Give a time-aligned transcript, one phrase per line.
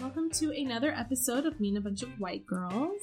[0.00, 3.00] welcome to another episode of Me and a Bunch of White Girls.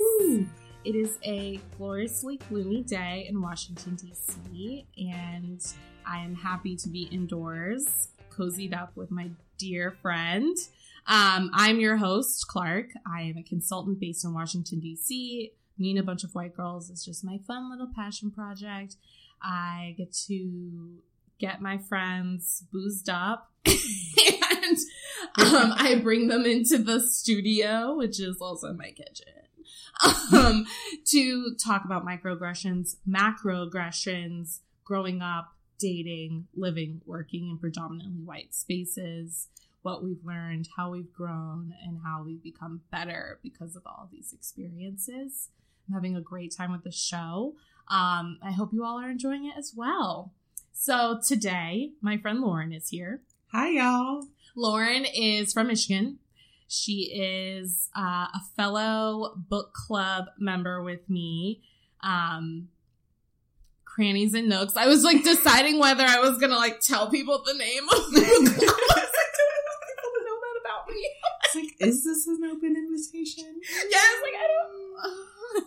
[0.86, 5.62] It is a gloriously gloomy day in Washington, D.C., and
[6.05, 10.55] I am happy to be indoors, cozied up with my dear friend.
[11.08, 12.91] Um, I'm your host, Clark.
[13.05, 15.52] I am a consultant based in Washington, D.C.
[15.77, 18.96] Me and a Bunch of White Girls is just my fun little passion project.
[19.41, 21.00] I get to
[21.39, 24.77] get my friends boozed up and
[25.38, 29.34] um, I bring them into the studio, which is also my kitchen,
[30.34, 30.66] um,
[31.05, 39.48] to talk about microaggressions, macroaggressions, growing up, dating, living, working in predominantly white spaces,
[39.82, 44.34] what we've learned, how we've grown, and how we've become better because of all these
[44.34, 45.49] experiences.
[45.88, 47.54] I'm having a great time with the show.
[47.88, 50.34] Um, I hope you all are enjoying it as well.
[50.73, 53.21] So today, my friend Lauren is here.
[53.58, 54.27] Hi, y'all.
[54.54, 56.20] Lauren is from Michigan.
[56.68, 61.62] She is uh, a fellow book club member with me.
[62.04, 62.68] Um,
[63.85, 64.75] Crannies and Nooks.
[64.75, 68.19] I was like deciding whether I was gonna like tell people the name of the
[68.44, 68.97] book club.
[68.97, 71.09] Like, do I want people to know that about me?
[71.56, 73.62] Like, is this an open invitation?
[73.90, 75.66] yeah, I was like, I don't.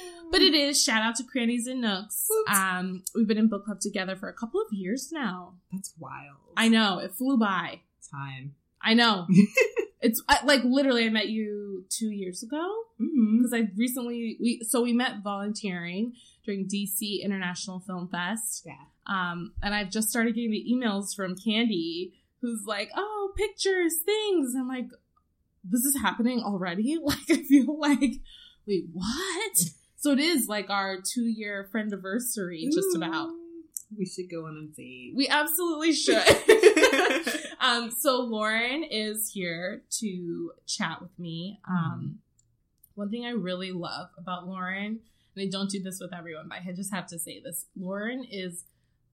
[0.34, 0.82] but it is.
[0.82, 2.26] Shout out to Crannies and Nooks.
[2.28, 2.58] Whoops.
[2.58, 5.54] Um, we've been in book club together for a couple of years now.
[5.72, 6.38] That's wild.
[6.56, 7.80] I know it flew by.
[8.10, 8.54] Time.
[8.82, 9.26] I know.
[10.02, 12.68] it's like literally I met you two years ago
[13.00, 13.38] Mm-hmm.
[13.38, 16.12] because I recently we so we met volunteering
[16.44, 18.64] during DC International Film Fest.
[18.66, 18.74] Yeah.
[19.06, 24.54] Um, and I've just started getting the emails from Candy, who's like, "Oh, pictures, things."
[24.54, 24.86] I'm like,
[25.64, 28.20] "This is happening already." Like I feel like,
[28.66, 29.56] wait, what?
[30.04, 33.30] So it is like our two year friend anniversary, just about.
[33.96, 35.14] We should go on a date.
[35.16, 36.22] We absolutely should.
[37.58, 41.58] um, so Lauren is here to chat with me.
[41.66, 42.18] Um,
[42.96, 45.00] one thing I really love about Lauren,
[45.34, 48.26] and I don't do this with everyone, but I just have to say this: Lauren
[48.30, 48.64] is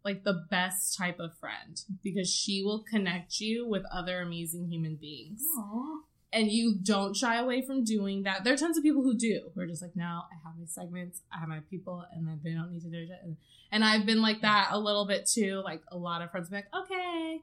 [0.04, 4.98] like the best type of friend because she will connect you with other amazing human
[4.98, 5.42] beings.
[5.58, 6.02] Aw.
[6.34, 8.44] And you don't shy away from doing that.
[8.44, 10.66] There are tons of people who do, who are just like, no, I have my
[10.66, 13.20] segments, I have my people, and then they don't need to do it.
[13.22, 13.36] And,
[13.72, 15.62] and I've been like that a little bit too.
[15.64, 17.42] Like a lot of friends be like, okay,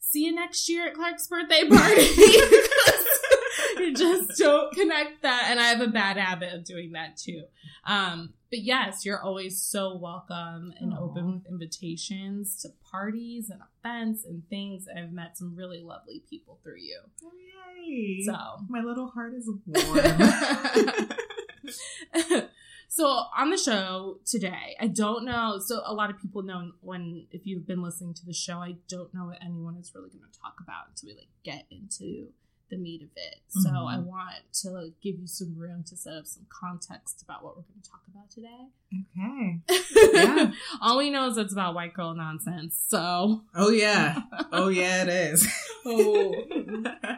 [0.00, 2.02] see you next year at Clark's birthday party.
[3.78, 5.46] you just don't connect that.
[5.48, 7.44] And I have a bad habit of doing that too.
[7.84, 10.98] Um, but yes, you're always so welcome and Aw.
[10.98, 14.86] open with invitations to parties and events and things.
[14.94, 17.00] I've met some really lovely people through you.
[17.86, 18.22] Yay.
[18.24, 18.36] So
[18.68, 19.98] My little heart is warm.
[22.88, 25.58] so on the show today, I don't know.
[25.64, 28.76] So a lot of people know when if you've been listening to the show, I
[28.88, 32.28] don't know what anyone is really going to talk about until we like get into
[32.70, 33.36] the meat of it.
[33.48, 33.94] So Mhm.
[33.94, 37.56] I want to like, give you some room to set up some context about what
[37.56, 38.68] we're going to talk about today.
[38.92, 39.60] okay.
[40.14, 40.52] Yeah.
[40.80, 42.78] All we know is it's about white girl nonsense.
[42.88, 44.22] So Oh, yeah.
[44.52, 45.46] Oh, yeah, it is.
[45.84, 46.34] oh.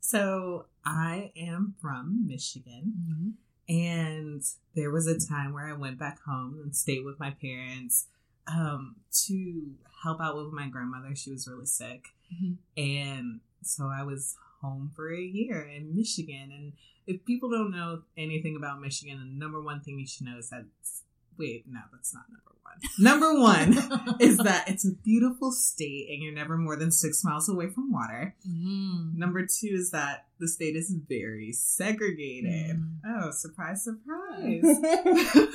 [0.00, 3.36] so I am from Michigan.
[3.68, 4.42] And
[4.76, 8.06] there was a time where I went back home and stayed with my parents
[8.46, 8.96] um,
[9.26, 9.72] to
[10.04, 11.16] help out with my grandmother.
[11.16, 12.04] She was really sick.
[12.32, 12.58] Mhm.
[12.76, 16.50] And so I was home for a year in Michigan.
[16.52, 16.72] And
[17.06, 20.50] if people don't know anything about Michigan, the number one thing you should know is
[20.50, 20.64] that,
[21.38, 22.76] wait, no, that's not number one.
[22.98, 27.48] Number one is that it's a beautiful state and you're never more than six miles
[27.48, 28.34] away from water.
[28.46, 29.16] Mm.
[29.16, 32.76] Number two is that the state is very segregated.
[32.76, 32.98] Mm.
[33.06, 34.62] Oh, surprise, surprise.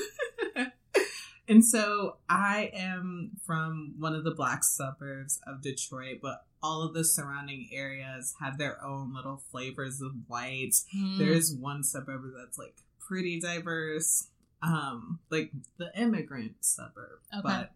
[1.52, 6.94] and so I am from one of the black suburbs of Detroit, but all of
[6.94, 10.76] the surrounding areas have their own little flavors of white.
[10.96, 11.18] Mm.
[11.18, 14.30] There's one suburb that's like pretty diverse,
[14.64, 17.42] um, like the immigrant suburb, Okay.
[17.44, 17.72] but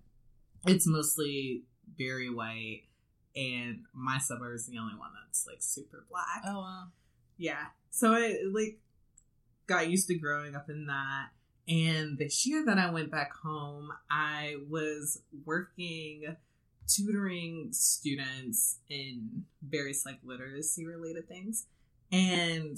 [0.65, 1.63] it's mostly
[1.97, 2.83] very white.
[3.35, 6.43] And my suburb is the only one that's like super black.
[6.47, 6.83] Oh wow.
[7.37, 7.65] Yeah.
[7.89, 8.79] So I like
[9.67, 11.27] got used to growing up in that.
[11.67, 16.35] And this year that I went back home, I was working
[16.87, 21.65] tutoring students in various like literacy related things.
[22.11, 22.77] And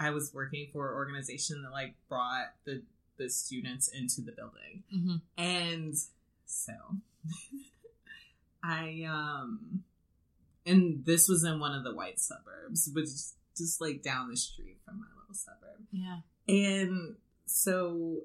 [0.00, 2.82] I was working for an organization that like brought the
[3.16, 4.82] the students into the building.
[4.90, 5.94] hmm And
[6.46, 6.72] so
[8.64, 9.84] I um
[10.66, 14.36] and this was in one of the white suburbs, which is just like down the
[14.36, 15.86] street from my little suburb.
[15.92, 16.20] Yeah.
[16.48, 18.22] And so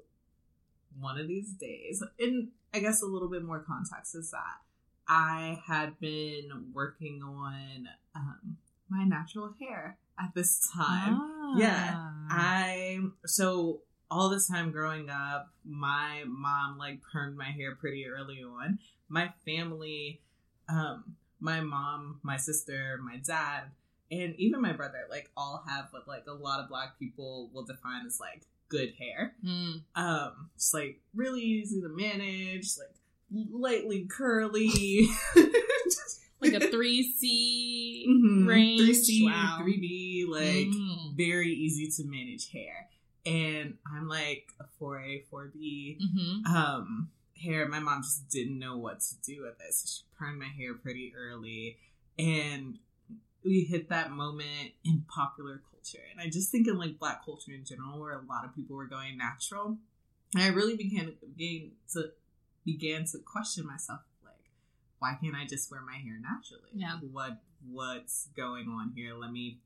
[0.98, 4.60] one of these days, and I guess a little bit more context is that
[5.08, 8.56] I had been working on um,
[8.88, 11.18] my natural hair at this time.
[11.20, 11.54] Ah.
[11.56, 12.10] Yeah.
[12.30, 13.80] I so
[14.10, 18.78] all this time growing up, my mom like permed my hair pretty early on.
[19.08, 20.20] My family,
[20.68, 23.72] um, my mom, my sister, my dad,
[24.10, 27.64] and even my brother, like all have what like a lot of black people will
[27.64, 29.34] define as like good hair.
[29.44, 29.82] Mm.
[29.94, 32.94] Um, it's like really easy to manage, like
[33.52, 35.06] lightly curly.
[36.40, 38.46] like a three C Mhm.
[38.46, 38.80] range.
[38.80, 39.58] 3C, Wow.
[39.60, 41.14] 3B, like Mm.
[41.16, 42.88] very easy to manage hair.
[43.26, 46.46] And I'm like a 4A, 4B Mhm.
[46.46, 47.68] um, hair.
[47.68, 49.74] My mom just didn't know what to do with it.
[49.74, 51.76] So she permed my hair pretty early.
[52.18, 52.78] And
[53.44, 56.04] we hit that moment in popular culture.
[56.12, 58.76] And I just think in like black culture in general, where a lot of people
[58.76, 59.78] were going natural.
[60.34, 62.10] And I really began, began to
[62.64, 64.34] began to question myself like,
[64.98, 66.68] why can't I just wear my hair naturally?
[66.74, 66.94] Yeah.
[66.94, 67.38] Like, what
[67.70, 69.14] what's going on here?
[69.14, 69.58] Let me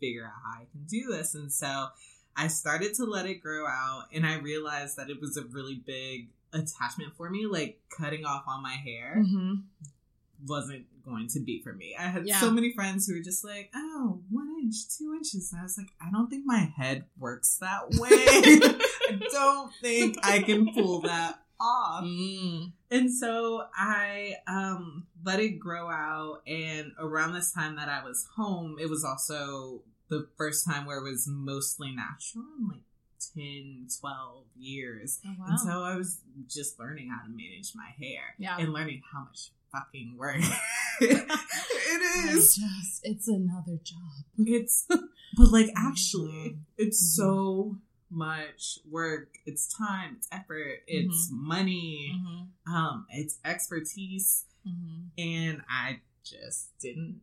[0.00, 1.34] figure out how I can do this.
[1.34, 1.88] And so
[2.36, 5.74] I started to let it grow out and I realized that it was a really
[5.86, 7.46] big attachment for me.
[7.46, 9.62] Like cutting off all my hair Mhm.
[10.46, 11.94] Wasn't going to be for me.
[11.98, 12.40] I had Yeah.
[12.40, 15.52] so many friends who were just like, oh, one inch, two inches.
[15.52, 18.10] And I was like, I don't think my head works that way.
[19.08, 22.04] I don't think I can pull that off.
[22.04, 22.72] Mm.
[22.90, 28.26] And so I um let it grow out and around this time that I was
[28.36, 32.82] home, it was also the first time where it was mostly natural in like
[33.34, 35.20] 10, 12 years.
[35.26, 35.46] Oh, wow.
[35.50, 38.56] And so I was just learning how to manage my hair Yeah.
[38.58, 40.36] and learning how much fucking work
[41.00, 42.54] it is.
[42.56, 44.24] Just, it's another job.
[44.38, 46.58] It's but like actually Mhm.
[46.76, 47.16] it's Mhm.
[47.16, 47.78] so
[48.10, 49.28] much work.
[49.46, 51.46] It's time, it's effort, it's Mm-hmm.
[51.48, 52.48] money, Mhm.
[52.72, 54.44] um, it's expertise.
[54.66, 55.08] Mhm.
[55.18, 57.20] and I just didn't.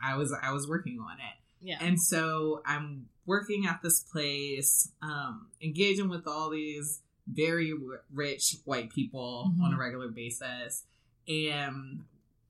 [0.00, 1.78] I was I was working on it, Yeah.
[1.80, 8.56] and so I'm working at this place, um, engaging with all these very w- rich
[8.64, 9.62] white people Mhm.
[9.62, 10.82] on a regular basis,
[11.28, 12.04] and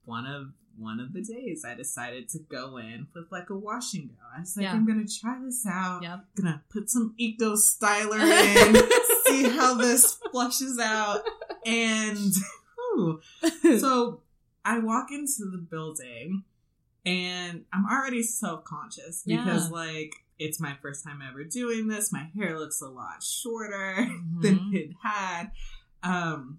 [0.04, 3.92] one of one of the days I decided to go in with like a wash
[3.94, 4.14] and go.
[4.36, 4.72] I was like, Yeah.
[4.72, 6.02] I'm gonna try this out.
[6.02, 6.24] Yep.
[6.36, 8.18] Gonna put some eco styler
[8.66, 8.76] in,
[9.26, 11.20] see how this flushes out,
[11.66, 12.18] and.
[12.94, 13.20] whew,
[13.78, 14.20] so
[14.64, 16.44] I walk into the building
[17.04, 19.74] and I'm already self conscious because, Yeah.
[19.74, 22.12] like, it's my first time ever doing this.
[22.12, 24.42] My hair looks a lot shorter Mhm.
[24.42, 25.50] than it had.
[26.02, 26.58] Um,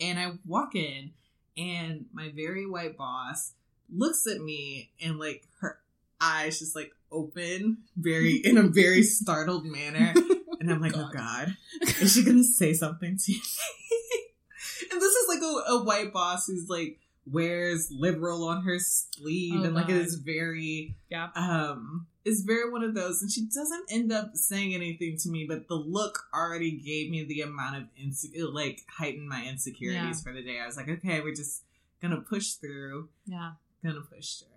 [0.00, 1.12] and I walk in,
[1.56, 3.52] and my very white boss
[3.94, 5.78] looks at me and, like, her
[6.20, 10.12] eyes just like open very in a very startled manner
[10.60, 11.56] and i'm like oh god
[12.00, 13.40] is she gonna say something to me?
[14.92, 19.60] and this is like a, a white boss who's like wears liberal on her sleeve
[19.60, 19.96] Oh, and like God.
[19.96, 21.28] is very Yeah.
[21.34, 25.46] um is very one of those and she doesn't end up saying anything to me
[25.48, 30.32] but the look already gave me the amount of insecure like heightened my insecurities for
[30.32, 31.62] the day i was like okay we're just
[32.02, 33.52] gonna push through Yeah.
[33.84, 34.48] gonna push through.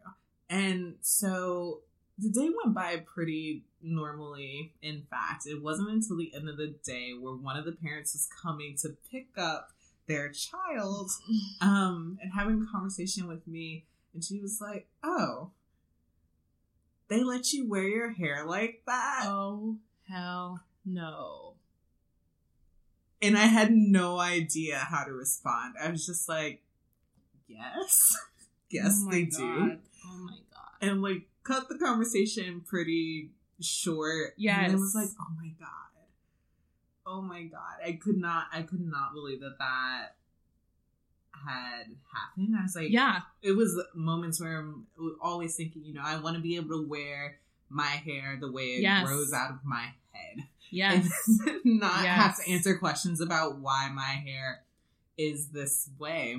[0.49, 1.81] And so
[2.17, 4.73] the day went by pretty normally.
[4.81, 8.13] In fact, it wasn't until the end of the day where one of the parents
[8.13, 9.69] was coming to pick up
[10.07, 11.09] their child
[11.61, 13.85] um, and having a conversation with me.
[14.13, 15.51] And she was like, Oh,
[17.09, 19.23] they let you wear your hair like that?
[19.25, 19.77] Oh,
[20.09, 21.53] hell no.
[23.21, 25.75] And I had no idea how to respond.
[25.81, 26.61] I was just like,
[27.47, 28.15] Yes.
[28.69, 29.37] yes, Oh they God.
[29.37, 29.77] do.
[30.05, 30.89] Oh my god.
[30.89, 33.29] and like cut the conversation pretty
[33.61, 34.33] short.
[34.37, 34.59] Yes.
[34.65, 35.69] and it was like, oh my god,
[37.05, 40.15] oh my god, I could not, I could not believe that that
[41.47, 42.55] had happened.
[42.57, 43.19] I was like, Yeah.
[43.41, 44.85] it was moments where I'm
[45.21, 47.37] always thinking, you know, I want to be able to wear
[47.69, 49.05] my hair the way it Yes.
[49.07, 51.07] grows out of my head, Yes.
[51.47, 54.61] and not have to answer questions about why my hair
[55.17, 56.37] is this way.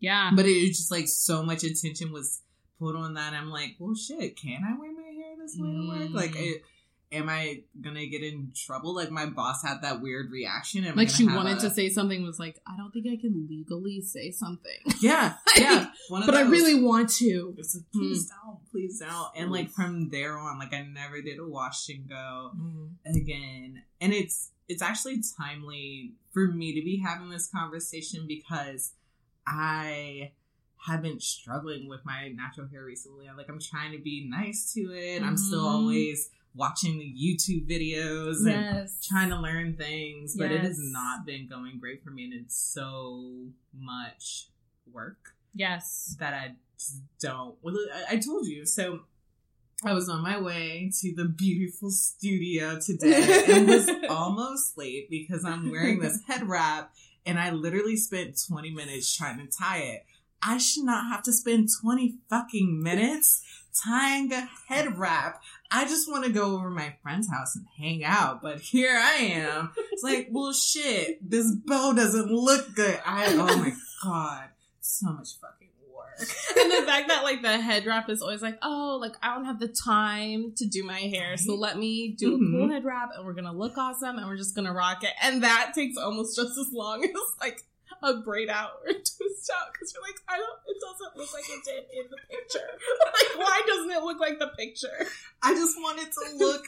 [0.00, 0.30] Yeah.
[0.34, 2.42] But it was just like so much attention was
[2.78, 3.32] put on that.
[3.32, 5.98] I'm like, well, shit, can I wear my hair this way to work?
[6.10, 6.14] Mm.
[6.14, 6.62] Like, it,
[7.16, 8.94] am I gonna get in trouble?
[8.94, 10.84] Like, my boss had that weird reaction.
[10.84, 13.16] Am I Like she wanted a- to say something, was like, I don't think I
[13.20, 14.78] can legally say something.
[15.00, 15.90] yeah, yeah.
[16.08, 16.52] One of but I those.
[16.52, 17.54] really want to.
[17.58, 19.28] It's like, please don't, please don't.
[19.36, 22.52] And like from there on, like I never did a wash and go
[23.04, 23.82] again.
[24.00, 28.92] And it's it's actually timely for me to be having this conversation because
[29.46, 30.32] I
[30.86, 33.28] have been struggling with my natural hair recently.
[33.28, 35.22] I'm like I'm trying to be nice to it.
[35.22, 35.70] I'm still Mhm.
[35.72, 41.46] always watching the YouTube videos and trying to learn things, but it has not been
[41.48, 43.46] going great for me and it's so
[43.78, 44.48] much
[44.92, 46.16] work Yes.
[46.18, 46.54] that I
[47.20, 47.56] don't.
[47.62, 48.66] Well, I, I told you.
[48.66, 49.00] So
[49.84, 55.44] I was on my way to the beautiful studio today and was almost late because
[55.44, 56.92] I'm wearing this head wrap
[57.26, 60.04] and I literally spent 20 minutes trying to tie it.
[60.42, 63.42] I should not have to spend 20 fucking minutes
[63.84, 65.42] tying a head wrap.
[65.70, 69.14] I just want to go over my friend's house and hang out, but here I
[69.14, 69.72] am.
[69.92, 73.00] It's like, well, shit, this bow doesn't look good.
[73.04, 74.48] I, oh my god,
[74.80, 76.18] so much fucking work.
[76.58, 79.44] and the fact that like the head wrap is always like, oh, like I don't
[79.44, 82.58] have the time to do my hair, so let me do a mm-hmm.
[82.58, 85.42] cool head wrap, and we're gonna look awesome, and we're just gonna rock it, and
[85.42, 87.64] that takes almost just as long as like
[88.06, 91.34] a braid out or a twist out because you're like, I don't, it doesn't look
[91.34, 92.68] like it did in the picture.
[93.06, 95.06] like, why doesn't it look like the picture?
[95.42, 96.66] I just want it to look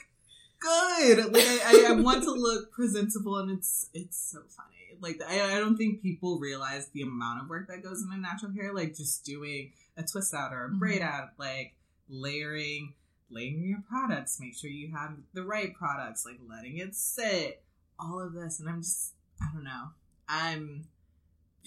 [0.60, 1.32] good.
[1.32, 4.98] Like I, I, I want to look presentable, and it's it's so funny.
[5.00, 8.52] Like I, I don't think people realize the amount of work that goes into natural
[8.52, 8.74] hair.
[8.74, 10.78] Like just doing a twist out or a mm-hmm.
[10.78, 11.74] braid out, like
[12.08, 12.94] layering,
[13.30, 14.38] layering your products.
[14.40, 16.24] Make sure you have the right products.
[16.26, 17.62] Like letting it sit.
[18.00, 19.88] All of this, and I'm just I don't know.
[20.28, 20.86] I'm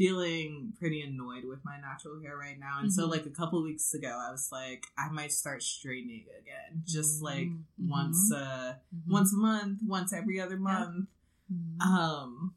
[0.02, 2.80] feeling pretty annoyed with my natural hair right now.
[2.82, 3.12] And so Mhm.
[3.12, 6.84] like a couple weeks ago I was like I might start straightening again.
[6.86, 7.64] Just like Mhm.
[8.00, 9.12] once uh Mhm.
[9.18, 11.08] once a month, once every other month.
[11.54, 11.82] Mhm.
[11.82, 12.56] Um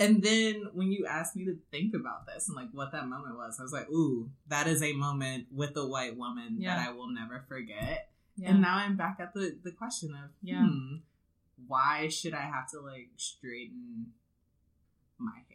[0.00, 3.36] and then when you asked me to think about this and like what that moment
[3.36, 6.74] was, I was like, ooh, that is a moment with a white woman Yeah.
[6.76, 8.08] that I will never forget.
[8.34, 8.50] yeah.
[8.50, 10.66] And now I'm back at the the question of Yeah.
[10.66, 10.96] hmm,
[11.66, 14.14] why should I have to like straighten
[15.18, 15.51] my hair?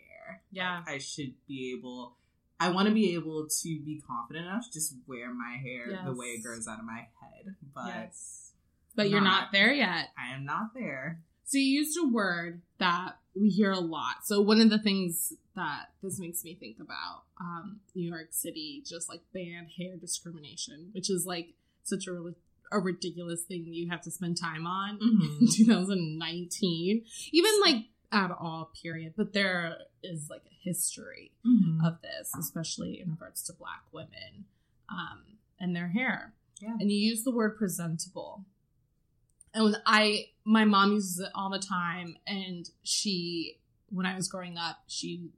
[0.51, 0.77] Yeah.
[0.86, 2.15] Like, I should be able
[2.60, 6.12] I want to be able to be confident enough to just wear my hair the
[6.13, 7.55] way it grows out of my head.
[7.75, 8.51] But yes.
[8.96, 9.41] But you're not.
[9.41, 10.10] not there yet.
[10.17, 11.19] I am not there.
[11.46, 14.25] So you used a word that we hear a lot.
[14.25, 18.84] So one of the things that this makes me think about, um, New York City
[18.86, 21.53] just like banned hair discrimination, which is like
[21.84, 22.34] such a,
[22.72, 25.41] a ridiculous thing you have to spend time on Mhm.
[25.41, 29.14] in 2019, even like at all period.
[29.18, 31.86] But there is like a history Mhm.
[31.86, 34.46] of this, especially in regards to Black women
[34.90, 36.34] um, and their hair.
[36.62, 36.76] Yeah.
[36.80, 38.46] And you use the word presentable.
[39.54, 43.60] And when I, my mom uses it all the time, and she,
[43.90, 45.30] when I was growing up, she,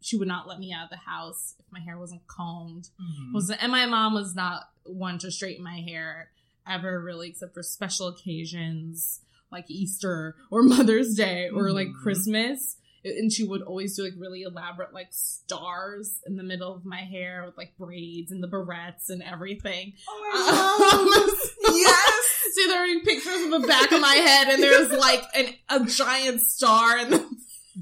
[0.00, 2.90] she would not let me out of the house if my hair wasn't combed.
[3.00, 3.32] Mhm.
[3.34, 6.30] Was and my mom was not one to straighten my hair
[6.66, 9.20] ever really, except for special occasions
[9.52, 12.02] like Easter or Mother's Day or like Mhm.
[12.02, 16.84] Christmas and she would always do like really elaborate like stars in the middle of
[16.84, 19.92] my hair with like braids and the barrettes and everything.
[20.08, 21.18] Oh my
[21.72, 22.44] Um, yes.
[22.54, 25.84] so there are pictures of the back of my head and there's like an, a
[25.84, 27.24] giant star and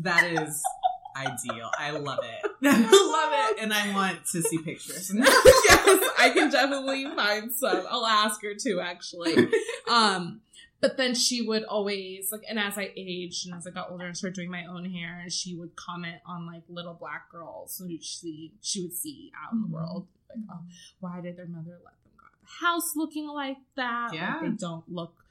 [0.02, 0.62] That is
[1.16, 1.70] ideal.
[1.78, 2.50] I love it.
[2.62, 3.62] I love it.
[3.62, 5.12] And I want to see pictures.
[5.14, 7.84] yes, I can definitely find some.
[7.90, 9.36] I'll ask her too, actually.
[9.90, 10.40] Um,
[10.80, 14.06] but then she would always like, and as I aged and as I got older
[14.06, 17.88] and started doing my own hair, she would comment on like little black girls who
[18.00, 19.70] she she would see out in the Mhm.
[19.72, 20.60] world, like, oh,
[21.00, 24.06] why did their mother let them go out of the house looking like that?
[24.12, 24.38] Like, Yeah.
[24.42, 25.25] they don't look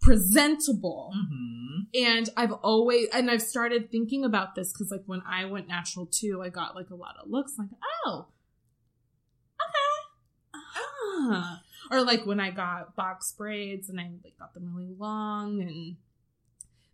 [0.00, 1.12] presentable.
[1.14, 5.68] hmm And I've always, and I've started thinking about this because, like, when I went
[5.68, 7.68] natural too, I got like a lot of looks like,
[8.06, 8.26] oh,
[9.60, 10.08] okay.
[10.54, 11.62] Ah.
[11.90, 15.96] Or like when I got box braids and I like got them really long, and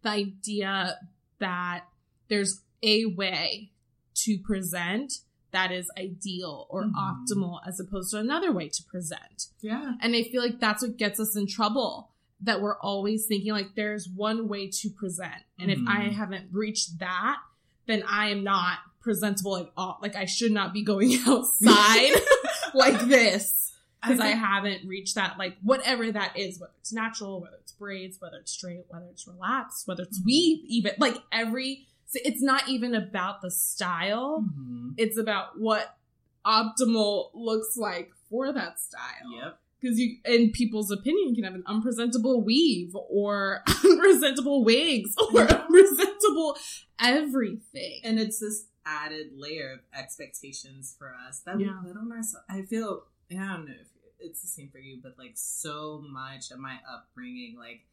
[0.02, 0.98] the idea
[1.38, 1.84] that
[2.28, 3.70] there's a way
[4.14, 5.12] to present
[5.52, 6.92] that is ideal or Mhm.
[6.94, 9.48] optimal as opposed to another way to present.
[9.60, 9.94] Yeah.
[10.00, 12.10] And I feel like that's what gets us in trouble.
[12.40, 15.42] That we're always thinking like there's one way to present.
[15.58, 16.12] And if I Mhm.
[16.14, 17.38] haven't reached that,
[17.86, 19.98] then I am not presentable at all.
[20.02, 22.12] Like I should not be going outside
[22.74, 23.61] like this.
[24.02, 28.16] Because I, haven't reached that, like whatever that is, whether it's natural, whether it's braids,
[28.20, 32.68] whether it's straight, whether it's relaxed, whether it's weave, even like every, so it's not
[32.68, 34.44] even about the style.
[34.58, 34.94] Mhm.
[34.96, 35.96] It's about what
[36.44, 39.58] optimal looks like for that style Yep.
[39.80, 45.42] because you in people's opinion you can have an unpresentable weave or unpresentable wigs or
[45.48, 46.56] unpresentable
[46.98, 51.80] everything And it's this added layer of expectations for us that Yeah.
[51.84, 52.44] we put on ourselves.
[52.48, 53.91] I feel, I don't know if
[54.22, 57.84] it's the same for you, but like so much of my upbringing, like,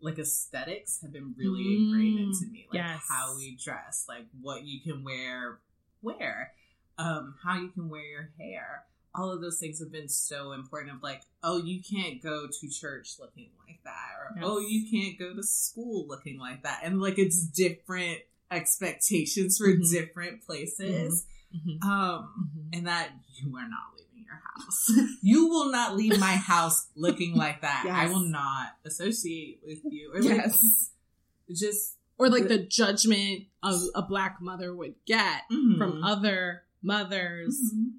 [0.00, 2.66] like aesthetics have been really ingrained Mm, into me.
[2.70, 3.02] Like yes.
[3.08, 5.58] how we dress, like what you can wear,
[6.02, 6.52] wear,
[6.98, 8.84] um, how you can wear your hair.
[9.14, 10.96] All of those things have been so important.
[10.96, 14.44] Of like, oh, you can't go to church looking like that, or Yes.
[14.46, 18.20] oh, you can't go to school looking like that, and like it's different
[18.50, 19.90] expectations for Mhm.
[19.90, 21.26] different places.
[21.54, 21.82] Mhm.
[21.84, 22.76] Um, Mhm.
[22.78, 25.16] and that you are not leaving your house.
[25.22, 27.82] you will not leave my house looking like that.
[27.84, 27.94] Yes.
[27.94, 30.12] I will not associate with you.
[30.14, 30.90] Or like, Yes.
[31.50, 35.78] just Or like the judgment of a black mother would get mhm.
[35.78, 37.92] from other mothers, Mhm.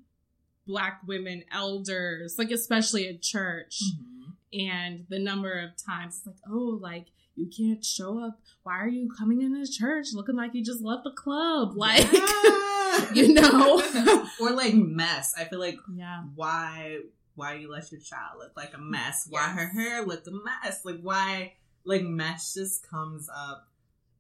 [0.65, 3.81] black women, elders, like especially at church.
[3.81, 4.33] Mhm.
[4.53, 8.39] And the number of times it's like, oh, like you can't show up.
[8.63, 11.75] Why are you coming into church looking like you just left the club?
[11.75, 13.11] Like, Yeah.
[13.13, 14.27] you know?
[14.39, 15.33] or like mess.
[15.37, 16.23] I feel like yeah.
[16.35, 16.99] why
[17.35, 19.25] why you let your child look like a mess?
[19.29, 20.85] Why her hair look a mess?
[20.85, 21.53] Like why
[21.85, 23.67] like mess just comes up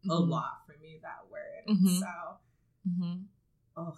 [0.05, 0.29] a Mhm.
[0.29, 1.77] lot for me that word.
[1.77, 1.99] Mhm.
[1.99, 2.07] So
[2.89, 3.23] Mhm.
[3.77, 3.95] oh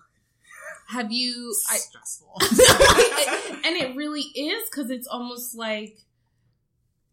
[0.90, 1.56] Have you?
[1.70, 2.36] I, stressful.
[3.66, 5.98] and it really is because it's almost like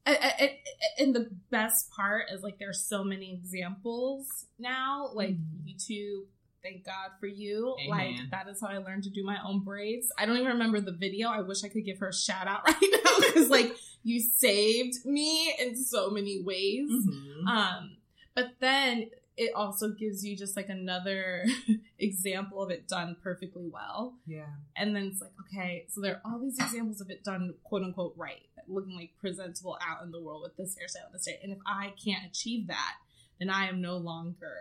[0.06, 5.66] and the best part is like there's so many examples now like Mhm.
[5.66, 6.25] youtube
[6.62, 7.88] thank god for you Amen.
[8.18, 10.80] like that is how i learned to do my own braids i don't even remember
[10.80, 13.75] the video i wish i could give her a shout out right now because like
[14.04, 17.47] you saved me in so many ways Mhm.
[17.49, 17.97] um
[18.35, 21.45] but then it also gives you just like another
[21.99, 24.45] example of it done perfectly well yeah.
[24.77, 27.83] and then it's like, okay, so there are all these examples of it done quote
[27.83, 31.37] unquote right, looking like presentable out in the world with this hairstyle and this hair.
[31.43, 32.95] And if I can't achieve that,
[33.39, 34.55] then I am no longer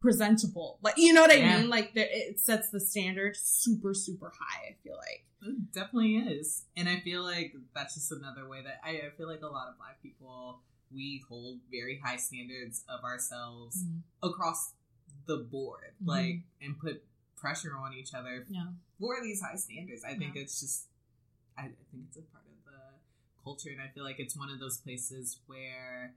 [0.00, 0.78] presentable.
[0.82, 1.58] Like, you know what I Yeah.
[1.58, 1.68] mean?
[1.68, 5.24] Like, there, it sets the standard super, super high, I feel like.
[5.42, 6.64] It definitely is.
[6.76, 9.68] And I feel like that's just another way that I, I feel like a lot
[9.68, 10.60] of black people
[10.92, 13.84] we hold very high standards of ourselves
[14.22, 14.72] across
[15.26, 15.94] the board.
[16.02, 16.06] Mhm.
[16.06, 17.04] Like and put
[17.36, 18.72] pressure on each other Yeah.
[18.98, 20.04] for these high standards.
[20.04, 20.42] I think Yeah.
[20.42, 20.86] it's just
[21.56, 22.80] I, I think it's a part of the
[23.44, 26.14] culture and I feel like it's one of those places where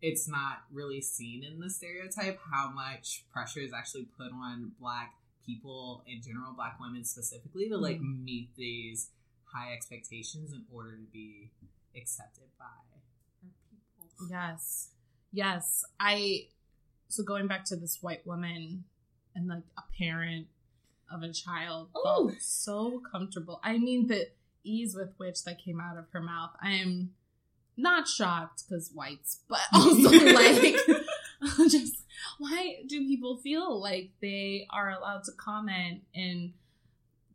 [0.00, 5.14] it's not really seen in the stereotype how much pressure is actually put on black
[5.44, 9.10] people in general, black women specifically, to like meet these
[9.44, 11.50] high expectations in order to be
[11.96, 12.64] accepted by.
[14.30, 14.90] Yes.
[15.32, 15.84] Yes.
[16.00, 16.46] I,
[17.08, 18.84] so going back to this white woman
[19.34, 20.46] and like a parent
[21.12, 22.32] of a child Oh.
[22.40, 23.60] so comfortable.
[23.62, 24.28] I mean, the
[24.64, 26.50] ease with which that came out of her mouth.
[26.62, 27.10] I am
[27.76, 30.76] not shocked because whites, but also like,
[31.70, 31.96] just
[32.38, 36.52] why do people feel like they are allowed to comment and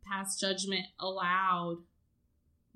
[0.04, 1.78] pass judgment aloud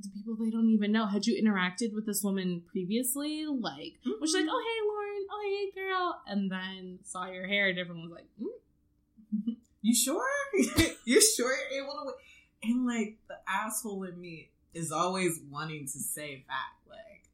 [0.02, 1.06] to people they don't even know?
[1.06, 3.46] Had you interacted with this woman previously?
[3.46, 7.72] Like, was she like, oh, hey, Lauren, oh, hey, girl, and then saw your hair
[7.72, 10.24] different, was like, mm, You sure?
[11.04, 12.06] You're sure you're able to?
[12.06, 12.14] win?
[12.62, 17.28] And like the asshole in me is always wanting to say back, like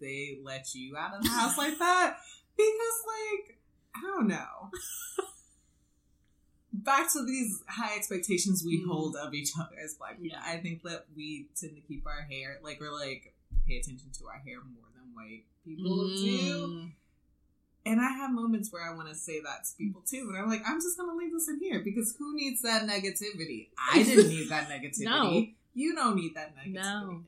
[0.00, 2.16] they let you out of the house like that
[2.56, 3.58] because, like,
[3.94, 4.70] I don't know.
[6.72, 8.86] Back to these high expectations we Mm.
[8.88, 10.38] hold of each other as black people.
[10.38, 10.42] Yeah.
[10.44, 13.34] I think that we tend to keep our hair, like, we're like
[13.66, 16.66] pay attention to our hair more than white people do.
[16.68, 16.92] mm.
[17.84, 20.48] And I have moments where I want to say that to people too, and I'm
[20.48, 23.68] like, I'm just gonna leave this in here because who needs that negativity?
[23.92, 25.00] I didn't need that negativity.
[25.04, 25.46] No.
[25.74, 26.74] You don't need that negativity.
[26.74, 27.22] No.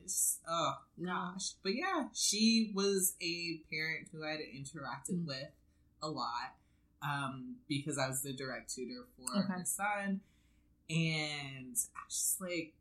[0.47, 1.07] Oh No.
[1.13, 1.51] gosh.
[1.63, 5.25] But yeah, she was a parent who I had interacted Mm.
[5.27, 5.49] with
[6.01, 6.55] a lot.
[7.05, 9.53] Um, because I was the direct tutor for Okay.
[9.53, 10.21] her son.
[10.89, 12.73] And I was just like,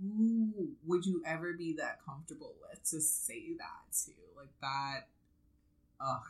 [0.00, 4.12] who would you ever be that comfortable with to say that to?
[4.36, 5.08] Like that,
[6.00, 6.22] ugh,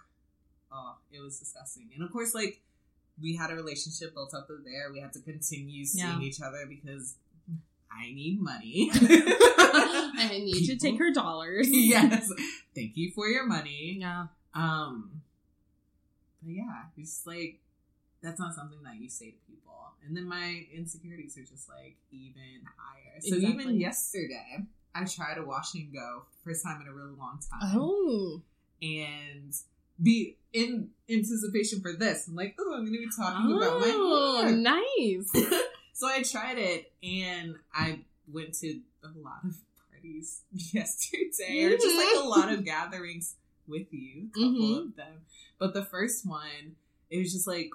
[0.73, 1.91] oh, it was disgusting.
[1.95, 2.61] And of course, like
[3.21, 4.93] we had a relationship built up there.
[4.93, 6.27] We had to continue seeing Yeah.
[6.27, 7.15] each other because
[7.91, 8.91] I need money.
[8.95, 11.69] I need you to take her dollars.
[11.71, 12.29] yes,
[12.75, 13.99] thank you for your money.
[14.01, 14.27] Yeah.
[14.55, 15.23] Um,
[16.45, 17.61] but yeah, it's just like
[18.23, 19.73] that's not something that you say to people.
[20.07, 23.21] And then my insecurities are just like even higher.
[23.21, 23.65] So Exactly.
[23.65, 27.71] even yesterday, I tried a wash and go first time in a really long time,
[27.79, 28.41] Oh.
[28.83, 29.55] and
[30.03, 32.29] be in anticipation for this.
[32.29, 34.53] I'm like, oh, I'm gonna be talking about my Oh, hair.
[34.57, 35.31] nice.
[35.93, 38.01] so I tried it, and I
[38.33, 39.57] went to a lot of
[39.91, 43.35] parties yesterday, or just like a lot of gatherings
[43.67, 44.79] with you, a couple Mhm.
[44.89, 45.21] of them.
[45.65, 46.77] But the first one,
[47.09, 47.71] it was just like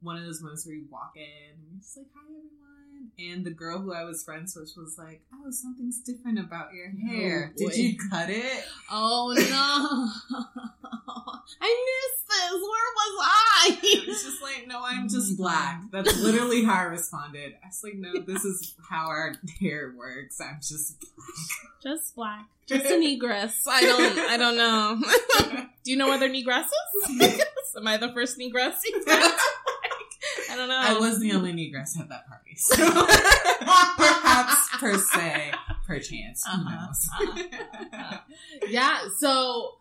[0.00, 3.44] one of those moments where you walk in, and you're just like, "Hi, everyone," and
[3.44, 7.52] the girl who I was friends with was like, "Oh, something's different about your hair.
[7.52, 7.58] Oh.
[7.58, 10.40] Did you cut it?" Oh no.
[11.60, 11.88] I.
[12.52, 13.78] Where was I?
[13.82, 15.82] It's just like, no, I'm just Oh black.
[15.92, 17.54] That's literally how I responded.
[17.62, 20.40] I was like, no, this is how our hair works.
[20.40, 21.04] I'm just
[21.82, 22.46] Just black.
[22.66, 23.54] Just a negress.
[23.66, 25.00] I don't I don't know.
[25.84, 26.68] Do you know other negresses?
[27.76, 28.74] Am I the first negress?
[30.50, 30.76] I don't know.
[30.78, 32.56] I was the only negress at that party.
[32.56, 32.74] So
[33.96, 35.52] perhaps per se,
[35.86, 36.44] perchance.
[36.46, 36.92] Who Uh-huh.
[37.22, 38.18] Uh-huh.
[38.68, 39.00] yeah.
[39.18, 39.77] So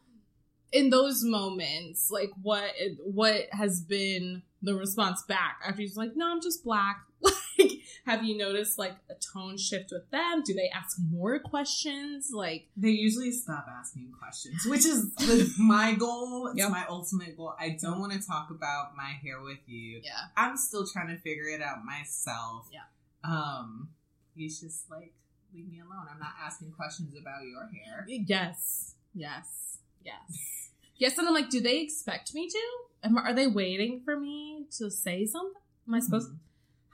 [0.72, 2.72] in those moments, like what
[3.04, 6.98] what has been the response back after he's like, no, I'm just black.
[7.60, 7.72] Like,
[8.06, 10.44] have you noticed like a tone shift with them?
[10.46, 12.30] Do they ask more questions?
[12.32, 16.50] Like, They usually stop asking questions, which is the, my goal.
[16.50, 16.70] It's Yep.
[16.70, 17.56] my ultimate goal.
[17.60, 20.02] I don't want to talk about my hair with you.
[20.04, 22.70] yeah, I'm still trying to figure it out myself.
[22.72, 22.82] Yeah.
[23.24, 23.90] Um,
[24.36, 25.14] you just like
[25.52, 26.06] leave me alone.
[26.14, 28.06] I'm not asking questions about your hair.
[28.08, 31.17] yes, yes, yes, yes.
[31.17, 32.60] And I'm like, do they expect me to?
[33.04, 35.62] Am, are they waiting for me to say something?
[35.88, 36.30] Am I supposed?
[36.32, 36.38] Mhm.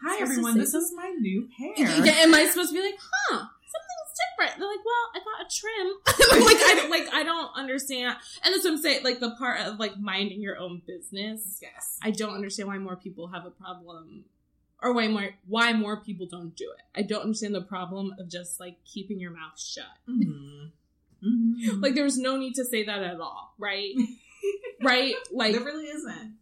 [0.01, 1.73] Hi supposed everyone, this is my new hair.
[1.77, 1.87] Yeah,
[2.23, 3.37] am I supposed to be like, huh?
[3.73, 4.59] Something's different.
[4.59, 6.45] They're like, well, I got a trim.
[6.45, 8.17] like I don't like I don't understand.
[8.43, 9.03] And that's what I'm saying.
[9.03, 11.59] Like the part of like minding your own business.
[11.61, 11.97] Yes.
[12.03, 14.25] I don't understand why more people have a problem,
[14.81, 16.83] or why more why more people don't do it.
[16.99, 19.85] I don't understand the problem of just like keeping your mouth shut.
[20.07, 20.71] Mhm.
[21.23, 21.81] Mhm.
[21.81, 23.93] Like there's no need to say that at all, right?
[24.83, 25.15] right?
[25.31, 26.35] Like there really isn't.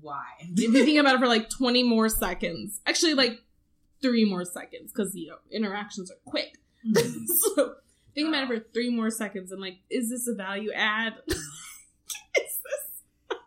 [0.00, 0.22] Why?
[0.40, 3.40] if you think about it for like 20 more seconds, actually like
[4.02, 6.58] three more seconds because you know interactions are quick.
[6.86, 7.26] Mhm.
[7.56, 7.76] so
[8.14, 9.50] think about it for three more seconds.
[9.50, 11.14] I'm like, is this a value add?
[11.26, 11.38] is
[12.36, 13.38] this?